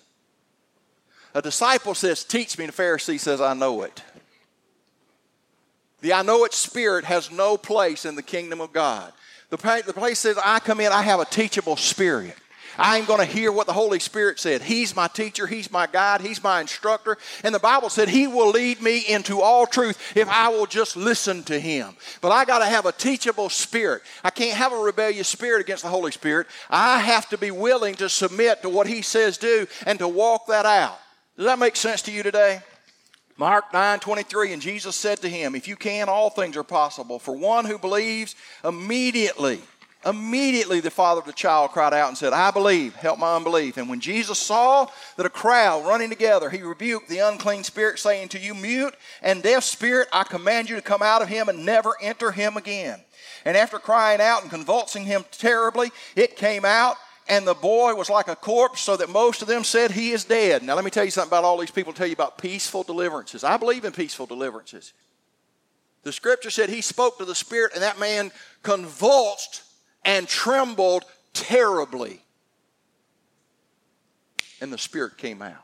A 1.35 1.43
disciple 1.43 1.95
says, 1.95 2.25
Teach 2.25 2.57
me, 2.57 2.65
and 2.65 2.73
a 2.73 2.77
Pharisee 2.77 3.21
says, 3.21 3.41
I 3.41 3.55
know 3.55 3.83
it. 3.83 4.03
The 6.01 6.13
I 6.13 6.23
know 6.23 6.45
it 6.45 6.55
spirit 6.55 7.05
has 7.05 7.31
no 7.31 7.57
place 7.57 8.05
in 8.05 8.17
the 8.17 8.23
kingdom 8.23 8.61
of 8.61 8.73
God. 8.73 9.13
The, 9.51 9.59
place 9.59 10.19
says, 10.19 10.39
I 10.43 10.59
come 10.59 10.81
in, 10.81 10.93
I 10.93 11.03
have 11.03 11.21
a 11.21 11.25
teachable 11.25 11.77
spirit. 11.77 12.35
I'm 12.79 13.05
going 13.05 13.21
to 13.21 13.33
hear 13.33 13.53
what 13.53 13.67
the 13.67 13.73
Holy 13.73 13.99
Spirit 13.99 14.39
said. 14.39 14.63
He's 14.63 14.95
my 14.95 15.09
teacher, 15.09 15.47
He's 15.47 15.71
my 15.71 15.87
guide, 15.87 16.21
He's 16.21 16.43
my 16.43 16.61
instructor. 16.61 17.19
And 17.43 17.55
the 17.55 17.59
Bible 17.59 17.91
said 17.91 18.09
He 18.09 18.27
will 18.27 18.51
lead 18.51 18.81
me 18.81 19.05
into 19.09 19.41
all 19.41 19.67
truth 19.67 20.17
if 20.17 20.29
I 20.29 20.49
will 20.49 20.67
just 20.67 20.97
listen 20.97 21.43
to 21.45 21.59
Him. 21.59 21.97
But 22.21 22.33
I 22.33 22.45
got 22.45 22.59
to 22.61 22.67
have 22.67 22.87
a 22.87 22.93
teachable 22.93 23.49
spirit. 23.49 24.03
I 24.23 24.31
can't 24.31 24.57
have 24.57 24.73
a 24.73 24.77
rebellious 24.77 25.29
spirit 25.29 25.61
against 25.61 25.83
the 25.83 25.89
Holy 25.89 26.13
Spirit. 26.13 26.47
I 26.71 26.99
have 27.01 27.29
to 27.31 27.39
be 27.39 27.51
willing 27.51 27.95
to 27.97 28.09
submit 28.09 28.63
to 28.63 28.69
what 28.69 28.87
He 28.87 29.03
says 29.03 29.39
do 29.39 29.67
and 29.87 29.99
to 29.99 30.09
walk 30.09 30.47
that 30.49 30.67
out. 30.67 30.99
Does 31.37 31.47
that 31.47 31.59
make 31.59 31.77
sense 31.77 32.03
to 32.03 32.13
you 32.13 32.23
today? 32.23 32.61
Mark 33.39 33.73
9 33.73 34.01
23, 34.01 34.55
and 34.55 34.63
Jesus 34.63 34.97
said 34.97 35.19
to 35.19 35.29
him, 35.29 35.55
If 35.55 35.69
you 35.69 35.77
can, 35.77 36.09
all 36.09 36.31
things 36.31 36.57
are 36.57 36.65
possible. 36.65 37.19
For 37.19 37.37
one 37.37 37.67
who 37.67 37.79
believes, 37.79 38.35
immediately, 38.65 39.61
immediately 40.05 40.81
the 40.81 40.91
father 40.91 41.21
of 41.21 41.27
the 41.27 41.33
child 41.33 41.71
cried 41.71 41.95
out 41.95 42.09
and 42.09 42.19
said, 42.19 42.33
I 42.33 42.51
believe, 42.51 42.95
help 42.95 43.19
my 43.19 43.37
unbelief. 43.37 43.77
And 43.77 43.89
when 43.89 44.01
Jesus 44.01 44.39
saw 44.39 44.89
that 45.17 45.27
a 45.27 45.31
crowd 45.31 45.87
running 45.87 46.11
together, 46.11 46.51
he 46.51 46.63
rebuked 46.63 47.09
the 47.09 47.19
unclean 47.19 47.65
spirit, 47.65 47.99
saying 47.99 48.29
to 48.29 48.39
you, 48.39 48.55
Mute 48.55 48.95
and 49.23 49.43
deaf 49.43 49.65
spirit, 49.65 50.09
I 50.13 50.25
command 50.25 50.69
you 50.69 50.77
to 50.77 50.83
come 50.83 51.03
out 51.03 51.23
of 51.23 51.29
him 51.29 51.49
and 51.49 51.65
never 51.65 51.95
enter 52.01 52.31
him 52.31 52.57
again. 52.57 53.01
And 53.45 53.57
after 53.57 53.79
crying 53.79 54.21
out 54.21 54.43
and 54.43 54.51
convulsing 54.51 55.05
him 55.05 55.25
terribly, 55.31 55.91
it 56.15 56.37
came 56.37 56.65
out 56.65 56.97
and 57.29 57.47
the 57.47 57.55
boy 57.55 57.95
was 57.95 58.09
like 58.09 58.29
a 58.29 58.37
corpse, 58.37 58.81
so 58.81 58.97
that 58.97 59.09
most 59.09 59.43
of 59.43 59.49
them 59.49 59.65
said 59.65 59.91
he 59.91 60.13
is 60.13 60.25
dead. 60.25 60.63
Now, 60.63 60.77
let 60.77 60.85
me 60.85 60.91
tell 60.91 61.05
you 61.05 61.11
something 61.11 61.31
about 61.31 61.45
all 61.45 61.59
these 61.59 61.71
people 61.71 61.93
tell 61.93 62.07
you 62.07 62.13
about 62.13 62.39
peaceful 62.39 62.85
deliverances. 62.85 63.43
I 63.43 63.57
believe 63.57 63.85
in 63.85 63.93
peaceful 63.93 64.27
deliverances. 64.27 64.93
The 66.05 66.13
scripture 66.13 66.51
said 66.51 66.69
he 66.69 66.83
spoke 66.83 67.19
to 67.19 67.25
the 67.25 67.35
spirit, 67.35 67.73
and 67.75 67.83
that 67.83 67.99
man 67.99 68.31
convulsed 68.63 69.63
and 70.07 70.27
trembled 70.27 71.05
terribly. 71.35 72.23
And 74.63 74.73
the 74.73 74.79
spirit 74.79 75.19
came 75.19 75.43
out. 75.43 75.63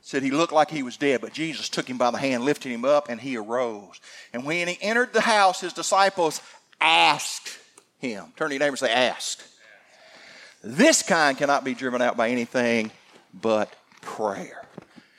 Said 0.00 0.24
he 0.24 0.32
looked 0.32 0.52
like 0.52 0.68
he 0.68 0.82
was 0.82 0.96
dead, 0.96 1.20
but 1.20 1.32
Jesus 1.32 1.68
took 1.68 1.86
him 1.86 1.96
by 1.96 2.10
the 2.10 2.18
hand, 2.18 2.42
lifted 2.42 2.72
him 2.72 2.84
up, 2.84 3.08
and 3.08 3.20
he 3.20 3.36
arose. 3.36 4.00
And 4.32 4.44
when 4.44 4.66
he 4.66 4.76
entered 4.80 5.12
the 5.12 5.20
house, 5.20 5.60
his 5.60 5.72
disciples 5.72 6.40
asked 6.80 7.56
him. 7.98 8.32
Turn 8.36 8.48
to 8.48 8.54
your 8.54 8.58
neighbor 8.58 8.70
and 8.70 8.78
say, 8.80 8.92
Ask. 8.92 9.40
This 10.64 11.02
kind 11.02 11.38
cannot 11.38 11.64
be 11.64 11.74
driven 11.74 12.02
out 12.02 12.16
by 12.16 12.30
anything 12.30 12.90
but 13.32 13.72
prayer. 14.00 14.64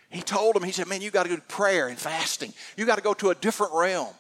He 0.10 0.22
told 0.22 0.56
him, 0.56 0.64
he 0.64 0.74
said, 0.74 0.88
Man, 0.88 1.02
you 1.02 1.12
got 1.12 1.24
to 1.24 1.30
go 1.30 1.38
to 1.38 1.42
prayer 1.44 1.88
and 1.88 1.98
fasting. 1.98 2.54
You 2.76 2.86
got 2.86 2.98
to 2.98 3.02
go 3.02 3.14
to 3.14 3.30
a 3.30 3.36
different 3.36 3.74
realm. 3.74 4.14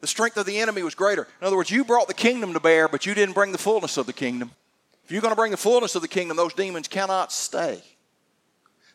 The 0.00 0.06
strength 0.06 0.36
of 0.36 0.46
the 0.46 0.58
enemy 0.58 0.82
was 0.82 0.94
greater. 0.94 1.26
In 1.40 1.46
other 1.46 1.56
words, 1.56 1.70
you 1.70 1.84
brought 1.84 2.08
the 2.08 2.14
kingdom 2.14 2.52
to 2.52 2.60
bear, 2.60 2.86
but 2.88 3.06
you 3.06 3.14
didn't 3.14 3.34
bring 3.34 3.52
the 3.52 3.58
fullness 3.58 3.96
of 3.96 4.06
the 4.06 4.12
kingdom. 4.12 4.50
If 5.04 5.10
you're 5.10 5.22
going 5.22 5.32
to 5.32 5.36
bring 5.36 5.52
the 5.52 5.56
fullness 5.56 5.94
of 5.94 6.02
the 6.02 6.08
kingdom, 6.08 6.36
those 6.36 6.52
demons 6.52 6.88
cannot 6.88 7.32
stay. 7.32 7.82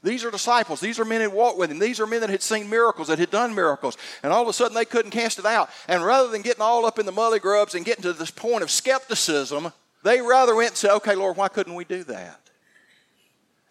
These 0.03 0.25
are 0.25 0.31
disciples. 0.31 0.79
These 0.79 0.99
are 0.99 1.05
men 1.05 1.21
who 1.21 1.29
walked 1.29 1.59
with 1.59 1.71
him. 1.71 1.79
These 1.79 1.99
are 1.99 2.07
men 2.07 2.21
that 2.21 2.29
had 2.29 2.41
seen 2.41 2.69
miracles, 2.69 3.07
that 3.07 3.19
had 3.19 3.29
done 3.29 3.53
miracles. 3.53 3.97
And 4.23 4.33
all 4.33 4.41
of 4.41 4.47
a 4.47 4.53
sudden 4.53 4.73
they 4.73 4.85
couldn't 4.85 5.11
cast 5.11 5.37
it 5.37 5.45
out. 5.45 5.69
And 5.87 6.03
rather 6.03 6.27
than 6.29 6.41
getting 6.41 6.61
all 6.61 6.85
up 6.85 6.97
in 6.97 7.05
the 7.05 7.11
mully 7.11 7.39
grubs 7.39 7.75
and 7.75 7.85
getting 7.85 8.03
to 8.03 8.13
this 8.13 8.31
point 8.31 8.63
of 8.63 8.71
skepticism, 8.71 9.71
they 10.03 10.19
rather 10.21 10.55
went 10.55 10.71
and 10.71 10.77
said, 10.77 10.95
okay, 10.95 11.15
Lord, 11.15 11.37
why 11.37 11.47
couldn't 11.49 11.75
we 11.75 11.85
do 11.85 12.03
that? 12.05 12.39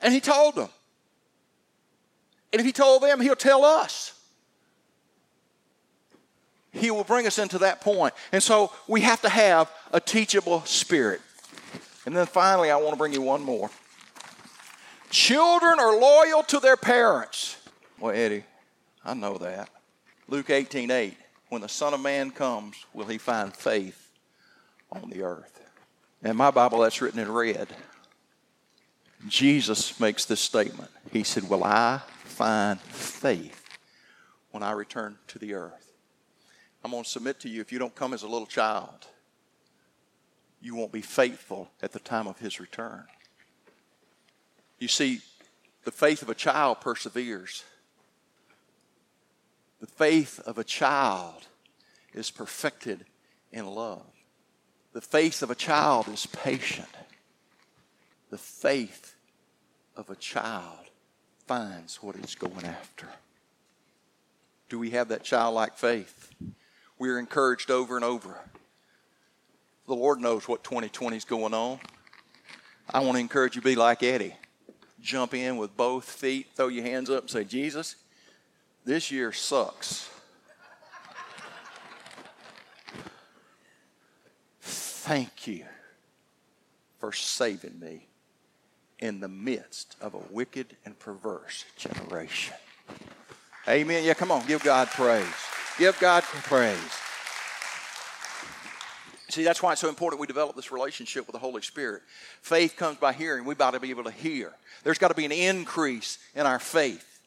And 0.00 0.14
he 0.14 0.20
told 0.20 0.54
them. 0.54 0.68
And 2.52 2.60
if 2.60 2.66
he 2.66 2.72
told 2.72 3.02
them, 3.02 3.20
he'll 3.20 3.36
tell 3.36 3.64
us. 3.64 4.19
He 6.72 6.90
will 6.90 7.04
bring 7.04 7.26
us 7.26 7.38
into 7.38 7.58
that 7.58 7.80
point. 7.80 8.14
And 8.32 8.42
so 8.42 8.72
we 8.86 9.00
have 9.00 9.20
to 9.22 9.28
have 9.28 9.70
a 9.92 10.00
teachable 10.00 10.62
spirit. 10.64 11.20
And 12.06 12.16
then 12.16 12.26
finally, 12.26 12.70
I 12.70 12.76
want 12.76 12.92
to 12.92 12.96
bring 12.96 13.12
you 13.12 13.22
one 13.22 13.42
more. 13.42 13.70
Children 15.10 15.80
are 15.80 15.98
loyal 15.98 16.42
to 16.44 16.60
their 16.60 16.76
parents. 16.76 17.56
Well, 17.98 18.14
Eddie, 18.14 18.44
I 19.04 19.14
know 19.14 19.38
that. 19.38 19.68
Luke 20.28 20.50
18 20.50 20.90
8. 20.90 21.16
When 21.48 21.62
the 21.62 21.68
Son 21.68 21.92
of 21.92 22.00
Man 22.00 22.30
comes, 22.30 22.76
will 22.94 23.06
he 23.06 23.18
find 23.18 23.54
faith 23.54 24.12
on 24.92 25.10
the 25.10 25.22
earth? 25.22 25.60
In 26.22 26.36
my 26.36 26.52
Bible, 26.52 26.78
that's 26.78 27.00
written 27.02 27.18
in 27.18 27.30
red. 27.30 27.66
Jesus 29.26 29.98
makes 29.98 30.24
this 30.24 30.40
statement. 30.40 30.90
He 31.12 31.24
said, 31.24 31.48
Will 31.50 31.64
I 31.64 32.00
find 32.24 32.80
faith 32.80 33.64
when 34.52 34.62
I 34.62 34.72
return 34.72 35.18
to 35.28 35.38
the 35.40 35.54
earth? 35.54 35.89
I'm 36.84 36.90
going 36.90 37.04
to 37.04 37.08
submit 37.08 37.40
to 37.40 37.48
you 37.48 37.60
if 37.60 37.72
you 37.72 37.78
don't 37.78 37.94
come 37.94 38.14
as 38.14 38.22
a 38.22 38.28
little 38.28 38.46
child, 38.46 39.06
you 40.60 40.74
won't 40.74 40.92
be 40.92 41.02
faithful 41.02 41.70
at 41.82 41.92
the 41.92 41.98
time 41.98 42.26
of 42.26 42.38
his 42.38 42.60
return. 42.60 43.04
You 44.78 44.88
see, 44.88 45.20
the 45.84 45.90
faith 45.90 46.22
of 46.22 46.28
a 46.28 46.34
child 46.34 46.80
perseveres. 46.80 47.64
The 49.80 49.86
faith 49.86 50.40
of 50.40 50.58
a 50.58 50.64
child 50.64 51.46
is 52.12 52.30
perfected 52.30 53.06
in 53.52 53.66
love. 53.66 54.04
The 54.92 55.00
faith 55.00 55.42
of 55.42 55.50
a 55.50 55.54
child 55.54 56.08
is 56.08 56.26
patient. 56.26 56.88
The 58.30 58.38
faith 58.38 59.14
of 59.96 60.10
a 60.10 60.16
child 60.16 60.90
finds 61.46 62.02
what 62.02 62.16
it's 62.16 62.34
going 62.34 62.64
after. 62.64 63.08
Do 64.68 64.78
we 64.78 64.90
have 64.90 65.08
that 65.08 65.24
childlike 65.24 65.76
faith? 65.76 66.30
We're 67.00 67.18
encouraged 67.18 67.70
over 67.70 67.96
and 67.96 68.04
over. 68.04 68.38
The 69.88 69.94
Lord 69.94 70.20
knows 70.20 70.46
what 70.46 70.62
2020 70.62 71.16
is 71.16 71.24
going 71.24 71.54
on. 71.54 71.80
I 72.90 73.00
want 73.00 73.14
to 73.14 73.20
encourage 73.20 73.56
you 73.56 73.62
to 73.62 73.64
be 73.64 73.74
like 73.74 74.02
Eddie. 74.02 74.36
Jump 75.00 75.32
in 75.32 75.56
with 75.56 75.74
both 75.78 76.04
feet, 76.04 76.48
throw 76.54 76.68
your 76.68 76.84
hands 76.84 77.08
up, 77.08 77.22
and 77.22 77.30
say, 77.30 77.44
Jesus, 77.44 77.96
this 78.84 79.10
year 79.10 79.32
sucks. 79.32 80.10
Thank 84.60 85.46
you 85.46 85.64
for 86.98 87.12
saving 87.12 87.80
me 87.80 88.08
in 88.98 89.20
the 89.20 89.28
midst 89.28 89.96
of 90.02 90.12
a 90.12 90.20
wicked 90.30 90.76
and 90.84 90.98
perverse 90.98 91.64
generation. 91.78 92.56
Amen. 93.66 94.04
Yeah, 94.04 94.12
come 94.12 94.30
on, 94.30 94.46
give 94.46 94.62
God 94.62 94.88
praise. 94.88 95.49
Give 95.80 95.98
God 95.98 96.24
praise. 96.24 96.76
See, 99.30 99.42
that's 99.42 99.62
why 99.62 99.72
it's 99.72 99.80
so 99.80 99.88
important 99.88 100.20
we 100.20 100.26
develop 100.26 100.54
this 100.54 100.70
relationship 100.70 101.26
with 101.26 101.32
the 101.32 101.38
Holy 101.38 101.62
Spirit. 101.62 102.02
Faith 102.42 102.76
comes 102.76 102.98
by 102.98 103.14
hearing. 103.14 103.46
We've 103.46 103.56
got 103.56 103.70
to 103.70 103.80
be 103.80 103.88
able 103.88 104.04
to 104.04 104.10
hear. 104.10 104.52
There's 104.84 104.98
got 104.98 105.08
to 105.08 105.14
be 105.14 105.24
an 105.24 105.32
increase 105.32 106.18
in 106.34 106.44
our 106.44 106.58
faith. 106.58 107.20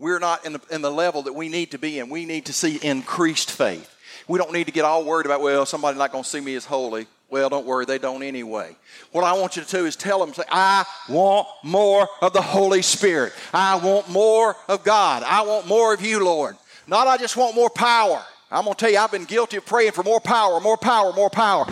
We're 0.00 0.18
not 0.18 0.44
in 0.44 0.54
the, 0.54 0.60
in 0.72 0.82
the 0.82 0.90
level 0.90 1.22
that 1.22 1.32
we 1.32 1.48
need 1.48 1.70
to 1.70 1.78
be 1.78 2.00
in. 2.00 2.10
We 2.10 2.24
need 2.24 2.46
to 2.46 2.52
see 2.52 2.80
increased 2.82 3.52
faith. 3.52 3.88
We 4.26 4.36
don't 4.36 4.52
need 4.52 4.66
to 4.66 4.72
get 4.72 4.84
all 4.84 5.04
worried 5.04 5.26
about, 5.26 5.40
well, 5.40 5.64
somebody's 5.64 5.98
not 5.98 6.10
going 6.10 6.24
to 6.24 6.28
see 6.28 6.40
me 6.40 6.56
as 6.56 6.64
holy. 6.64 7.06
Well, 7.30 7.50
don't 7.50 7.66
worry, 7.66 7.84
they 7.84 7.98
don't 7.98 8.24
anyway. 8.24 8.76
What 9.12 9.22
I 9.22 9.34
want 9.34 9.54
you 9.54 9.62
to 9.62 9.70
do 9.70 9.86
is 9.86 9.94
tell 9.94 10.18
them, 10.18 10.34
say, 10.34 10.42
I 10.50 10.84
want 11.08 11.46
more 11.62 12.08
of 12.20 12.32
the 12.32 12.42
Holy 12.42 12.82
Spirit. 12.82 13.32
I 13.54 13.76
want 13.76 14.08
more 14.08 14.56
of 14.66 14.82
God. 14.82 15.22
I 15.22 15.42
want 15.42 15.68
more 15.68 15.94
of 15.94 16.04
you, 16.04 16.24
Lord. 16.24 16.56
Not 16.86 17.06
I 17.06 17.16
just 17.16 17.36
want 17.36 17.54
more 17.54 17.70
power. 17.70 18.22
I'm 18.50 18.64
going 18.64 18.74
to 18.74 18.80
tell 18.80 18.90
you, 18.90 18.98
I've 18.98 19.10
been 19.10 19.24
guilty 19.24 19.56
of 19.56 19.66
praying 19.66 19.92
for 19.92 20.02
more 20.02 20.20
power, 20.20 20.60
more 20.60 20.76
power, 20.76 21.12
more 21.12 21.30
power. 21.30 21.66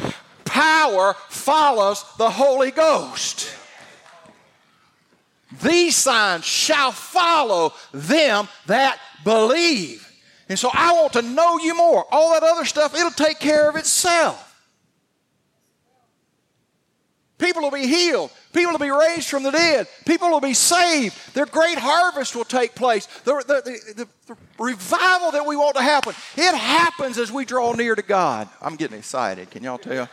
Power 0.44 1.14
follows 1.28 2.04
the 2.16 2.30
Holy 2.30 2.70
Ghost. 2.70 3.54
These 5.62 5.96
signs 5.96 6.44
shall 6.44 6.92
follow 6.92 7.74
them 7.92 8.48
that 8.66 8.98
believe. 9.24 10.06
And 10.48 10.58
so 10.58 10.70
I 10.72 10.92
want 10.92 11.12
to 11.14 11.22
know 11.22 11.58
you 11.58 11.76
more. 11.76 12.06
All 12.10 12.32
that 12.32 12.42
other 12.42 12.64
stuff, 12.64 12.94
it'll 12.94 13.10
take 13.10 13.38
care 13.38 13.68
of 13.68 13.76
itself. 13.76 14.49
People 17.40 17.62
will 17.62 17.70
be 17.70 17.86
healed. 17.86 18.30
People 18.52 18.72
will 18.72 18.78
be 18.78 18.90
raised 18.90 19.28
from 19.28 19.42
the 19.42 19.50
dead. 19.50 19.88
People 20.06 20.28
will 20.28 20.40
be 20.40 20.54
saved. 20.54 21.34
Their 21.34 21.46
great 21.46 21.78
harvest 21.78 22.36
will 22.36 22.44
take 22.44 22.74
place. 22.74 23.06
The, 23.24 23.42
the, 23.46 23.62
the, 23.94 24.04
the, 24.04 24.36
revival 24.58 25.32
that 25.32 25.46
we 25.46 25.56
want 25.56 25.76
to 25.76 25.82
happen, 25.82 26.14
it 26.36 26.54
happens 26.54 27.18
as 27.18 27.32
we 27.32 27.44
draw 27.44 27.72
near 27.72 27.94
to 27.94 28.02
God. 28.02 28.48
I'm 28.60 28.76
getting 28.76 28.98
excited. 28.98 29.50
Can 29.50 29.64
y'all 29.64 29.78
tell? 29.78 30.08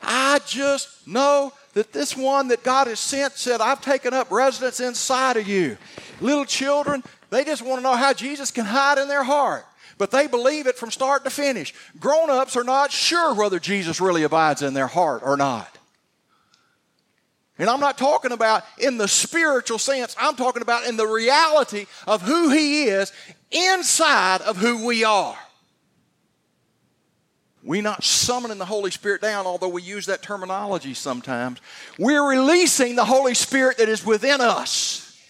I 0.00 0.38
just 0.46 1.06
know 1.06 1.52
that 1.74 1.92
this 1.92 2.16
one 2.16 2.48
that 2.48 2.62
God 2.62 2.86
has 2.86 3.00
sent 3.00 3.32
said, 3.34 3.60
I've 3.60 3.80
taken 3.80 4.14
up 4.14 4.30
residence 4.30 4.78
inside 4.78 5.36
of 5.36 5.48
you. 5.48 5.76
Little 6.20 6.44
children, 6.44 7.02
they 7.30 7.44
just 7.44 7.60
want 7.60 7.78
to 7.78 7.82
know 7.82 7.96
how 7.96 8.12
Jesus 8.12 8.52
can 8.52 8.64
hide 8.64 8.98
in 8.98 9.08
their 9.08 9.24
heart 9.24 9.66
but 9.98 10.10
they 10.10 10.26
believe 10.26 10.66
it 10.66 10.76
from 10.76 10.90
start 10.90 11.24
to 11.24 11.30
finish. 11.30 11.74
Grown 11.98 12.30
ups 12.30 12.56
are 12.56 12.64
not 12.64 12.92
sure 12.92 13.34
whether 13.34 13.58
Jesus 13.58 14.00
really 14.00 14.22
abides 14.22 14.62
in 14.62 14.74
their 14.74 14.86
heart 14.86 15.22
or 15.24 15.36
not. 15.36 15.76
And 17.58 17.70
I'm 17.70 17.80
not 17.80 17.96
talking 17.96 18.32
about 18.32 18.64
in 18.78 18.98
the 18.98 19.08
spiritual 19.08 19.78
sense, 19.78 20.14
I'm 20.18 20.36
talking 20.36 20.62
about 20.62 20.86
in 20.86 20.96
the 20.96 21.06
reality 21.06 21.86
of 22.06 22.20
who 22.20 22.50
He 22.50 22.84
is 22.84 23.12
inside 23.50 24.42
of 24.42 24.58
who 24.58 24.86
we 24.86 25.04
are. 25.04 25.38
We're 27.62 27.82
not 27.82 28.04
summoning 28.04 28.58
the 28.58 28.64
Holy 28.64 28.92
Spirit 28.92 29.20
down, 29.20 29.44
although 29.44 29.68
we 29.68 29.82
use 29.82 30.06
that 30.06 30.22
terminology 30.22 30.94
sometimes. 30.94 31.60
We're 31.98 32.28
releasing 32.28 32.94
the 32.94 33.04
Holy 33.04 33.34
Spirit 33.34 33.78
that 33.78 33.88
is 33.88 34.06
within 34.06 34.40
us. 34.40 35.20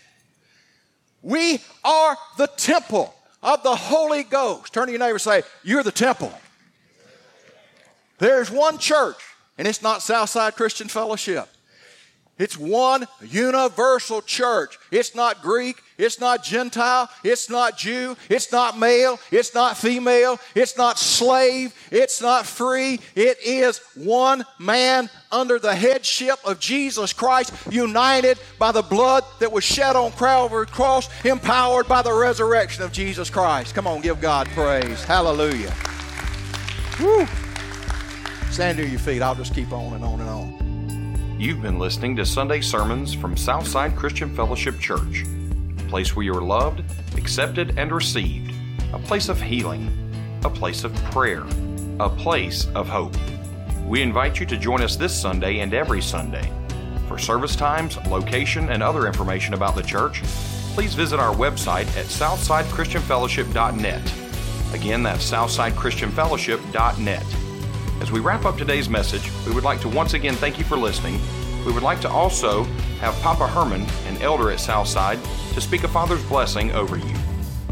We 1.22 1.60
are 1.82 2.16
the 2.36 2.46
temple 2.48 3.15
of 3.46 3.62
the 3.62 3.74
Holy 3.74 4.24
Ghost. 4.24 4.74
Turn 4.74 4.86
to 4.86 4.92
your 4.92 4.98
neighbor 4.98 5.12
and 5.12 5.20
say, 5.20 5.42
You're 5.62 5.84
the 5.84 5.92
temple. 5.92 6.32
There's 8.18 8.50
one 8.50 8.78
church, 8.78 9.16
and 9.56 9.68
it's 9.68 9.82
not 9.82 10.02
Southside 10.02 10.56
Christian 10.56 10.88
Fellowship. 10.88 11.48
It's 12.38 12.58
one 12.58 13.06
universal 13.22 14.20
church. 14.20 14.78
It's 14.90 15.14
not 15.14 15.40
Greek. 15.40 15.76
It's 15.96 16.20
not 16.20 16.44
Gentile. 16.44 17.08
It's 17.24 17.48
not 17.48 17.78
Jew. 17.78 18.14
It's 18.28 18.52
not 18.52 18.78
male. 18.78 19.18
It's 19.30 19.54
not 19.54 19.78
female. 19.78 20.38
It's 20.54 20.76
not 20.76 20.98
slave. 20.98 21.74
It's 21.90 22.20
not 22.20 22.44
free. 22.44 23.00
It 23.14 23.38
is 23.42 23.80
one 23.94 24.44
man 24.58 25.08
under 25.36 25.58
the 25.58 25.74
headship 25.74 26.38
of 26.44 26.58
Jesus 26.58 27.12
Christ, 27.12 27.52
united 27.70 28.38
by 28.58 28.72
the 28.72 28.82
blood 28.82 29.22
that 29.38 29.52
was 29.52 29.62
shed 29.62 29.94
on 29.94 30.10
Calvary's 30.12 30.70
cross, 30.70 31.08
empowered 31.24 31.86
by 31.86 32.00
the 32.00 32.12
resurrection 32.12 32.82
of 32.82 32.90
Jesus 32.90 33.28
Christ. 33.28 33.74
Come 33.74 33.86
on, 33.86 34.00
give 34.00 34.20
God 34.20 34.48
praise. 34.48 35.04
Hallelujah. 35.04 35.74
Woo. 37.00 37.26
Stand 38.50 38.78
to 38.78 38.88
your 38.88 38.98
feet. 38.98 39.20
I'll 39.20 39.34
just 39.34 39.54
keep 39.54 39.70
on 39.72 39.92
and 39.92 40.04
on 40.04 40.20
and 40.20 40.28
on. 40.30 41.36
You've 41.38 41.60
been 41.60 41.78
listening 41.78 42.16
to 42.16 42.24
Sunday 42.24 42.62
sermons 42.62 43.12
from 43.12 43.36
Southside 43.36 43.94
Christian 43.94 44.34
Fellowship 44.34 44.78
Church, 44.78 45.24
a 45.78 45.82
place 45.88 46.16
where 46.16 46.24
you 46.24 46.34
are 46.34 46.40
loved, 46.40 46.82
accepted, 47.18 47.78
and 47.78 47.92
received, 47.92 48.54
a 48.94 48.98
place 48.98 49.28
of 49.28 49.42
healing, 49.42 49.90
a 50.44 50.48
place 50.48 50.82
of 50.82 50.94
prayer, 51.12 51.44
a 52.00 52.08
place 52.08 52.66
of 52.74 52.88
hope. 52.88 53.14
We 53.86 54.02
invite 54.02 54.38
you 54.40 54.46
to 54.46 54.56
join 54.56 54.82
us 54.82 54.96
this 54.96 55.14
Sunday 55.14 55.60
and 55.60 55.72
every 55.72 56.02
Sunday. 56.02 56.50
For 57.06 57.18
service 57.18 57.54
times, 57.54 57.96
location, 58.08 58.68
and 58.68 58.82
other 58.82 59.06
information 59.06 59.54
about 59.54 59.76
the 59.76 59.82
church, 59.82 60.24
please 60.74 60.94
visit 60.94 61.20
our 61.20 61.32
website 61.32 61.86
at 61.96 62.06
southsidechristianfellowship.net. 62.06 64.12
Again, 64.74 65.04
that's 65.04 65.30
southsidechristianfellowship.net. 65.30 67.22
As 68.02 68.10
we 68.10 68.18
wrap 68.18 68.44
up 68.44 68.58
today's 68.58 68.88
message, 68.88 69.30
we 69.46 69.54
would 69.54 69.62
like 69.62 69.80
to 69.82 69.88
once 69.88 70.14
again 70.14 70.34
thank 70.34 70.58
you 70.58 70.64
for 70.64 70.76
listening. 70.76 71.20
We 71.64 71.70
would 71.72 71.84
like 71.84 72.00
to 72.00 72.10
also 72.10 72.64
have 73.00 73.14
Papa 73.20 73.46
Herman, 73.46 73.86
an 74.08 74.20
elder 74.20 74.50
at 74.50 74.58
Southside, 74.58 75.20
to 75.54 75.60
speak 75.60 75.84
a 75.84 75.88
Father's 75.88 76.24
blessing 76.24 76.72
over 76.72 76.96
you. 76.96 77.14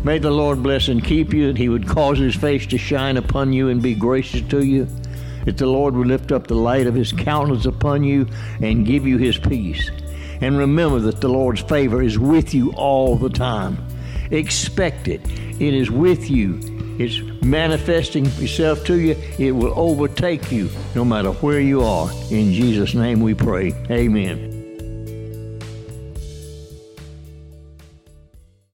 May 0.05 0.21
the 0.21 0.31
Lord 0.31 0.63
bless 0.63 0.87
and 0.87 1.03
keep 1.03 1.35
you, 1.35 1.49
that 1.49 1.59
He 1.59 1.69
would 1.69 1.89
cause 1.89 2.19
His 2.19 2.37
face 2.37 2.69
to 2.69 2.79
shine 2.79 3.17
upon 3.17 3.53
you 3.53 3.69
and 3.69 3.83
be 3.83 3.97
gracious 3.97 4.43
to 4.51 4.65
you, 4.65 4.87
that 5.45 5.57
the 5.57 5.67
Lord 5.67 5.95
would 5.95 6.07
lift 6.07 6.33
up 6.33 6.47
the 6.47 6.55
light 6.55 6.87
of 6.87 6.95
His 6.95 7.13
countenance 7.13 7.67
upon 7.67 8.05
you 8.05 8.27
and 8.61 8.87
give 8.87 9.07
you 9.07 9.19
His 9.19 9.39
peace. 9.39 9.91
And 10.41 10.59
remember 10.59 10.99
that 11.01 11.21
the 11.21 11.29
Lord's 11.29 11.61
favor 11.63 12.03
is 12.03 12.19
with 12.19 12.55
you 12.55 12.73
all 12.73 13.17
the 13.17 13.31
time. 13.31 13.79
Expect 14.31 15.09
it. 15.09 15.21
It 15.61 15.75
is 15.75 15.91
with 15.91 16.29
you 16.31 16.75
it's 16.97 17.21
manifesting 17.43 18.27
itself 18.27 18.85
to 18.85 19.01
you. 19.01 19.17
It 19.39 19.53
will 19.53 19.73
overtake 19.77 20.53
you 20.53 20.71
no 20.95 21.05
matter 21.05 21.33
where 21.33 21.61
you 21.61 21.83
are. 21.83 22.11
In 22.31 22.53
Jesus' 22.53 22.95
name 22.95 23.21
we 23.21 23.35
pray. 23.35 23.73
Amen. 23.91 24.54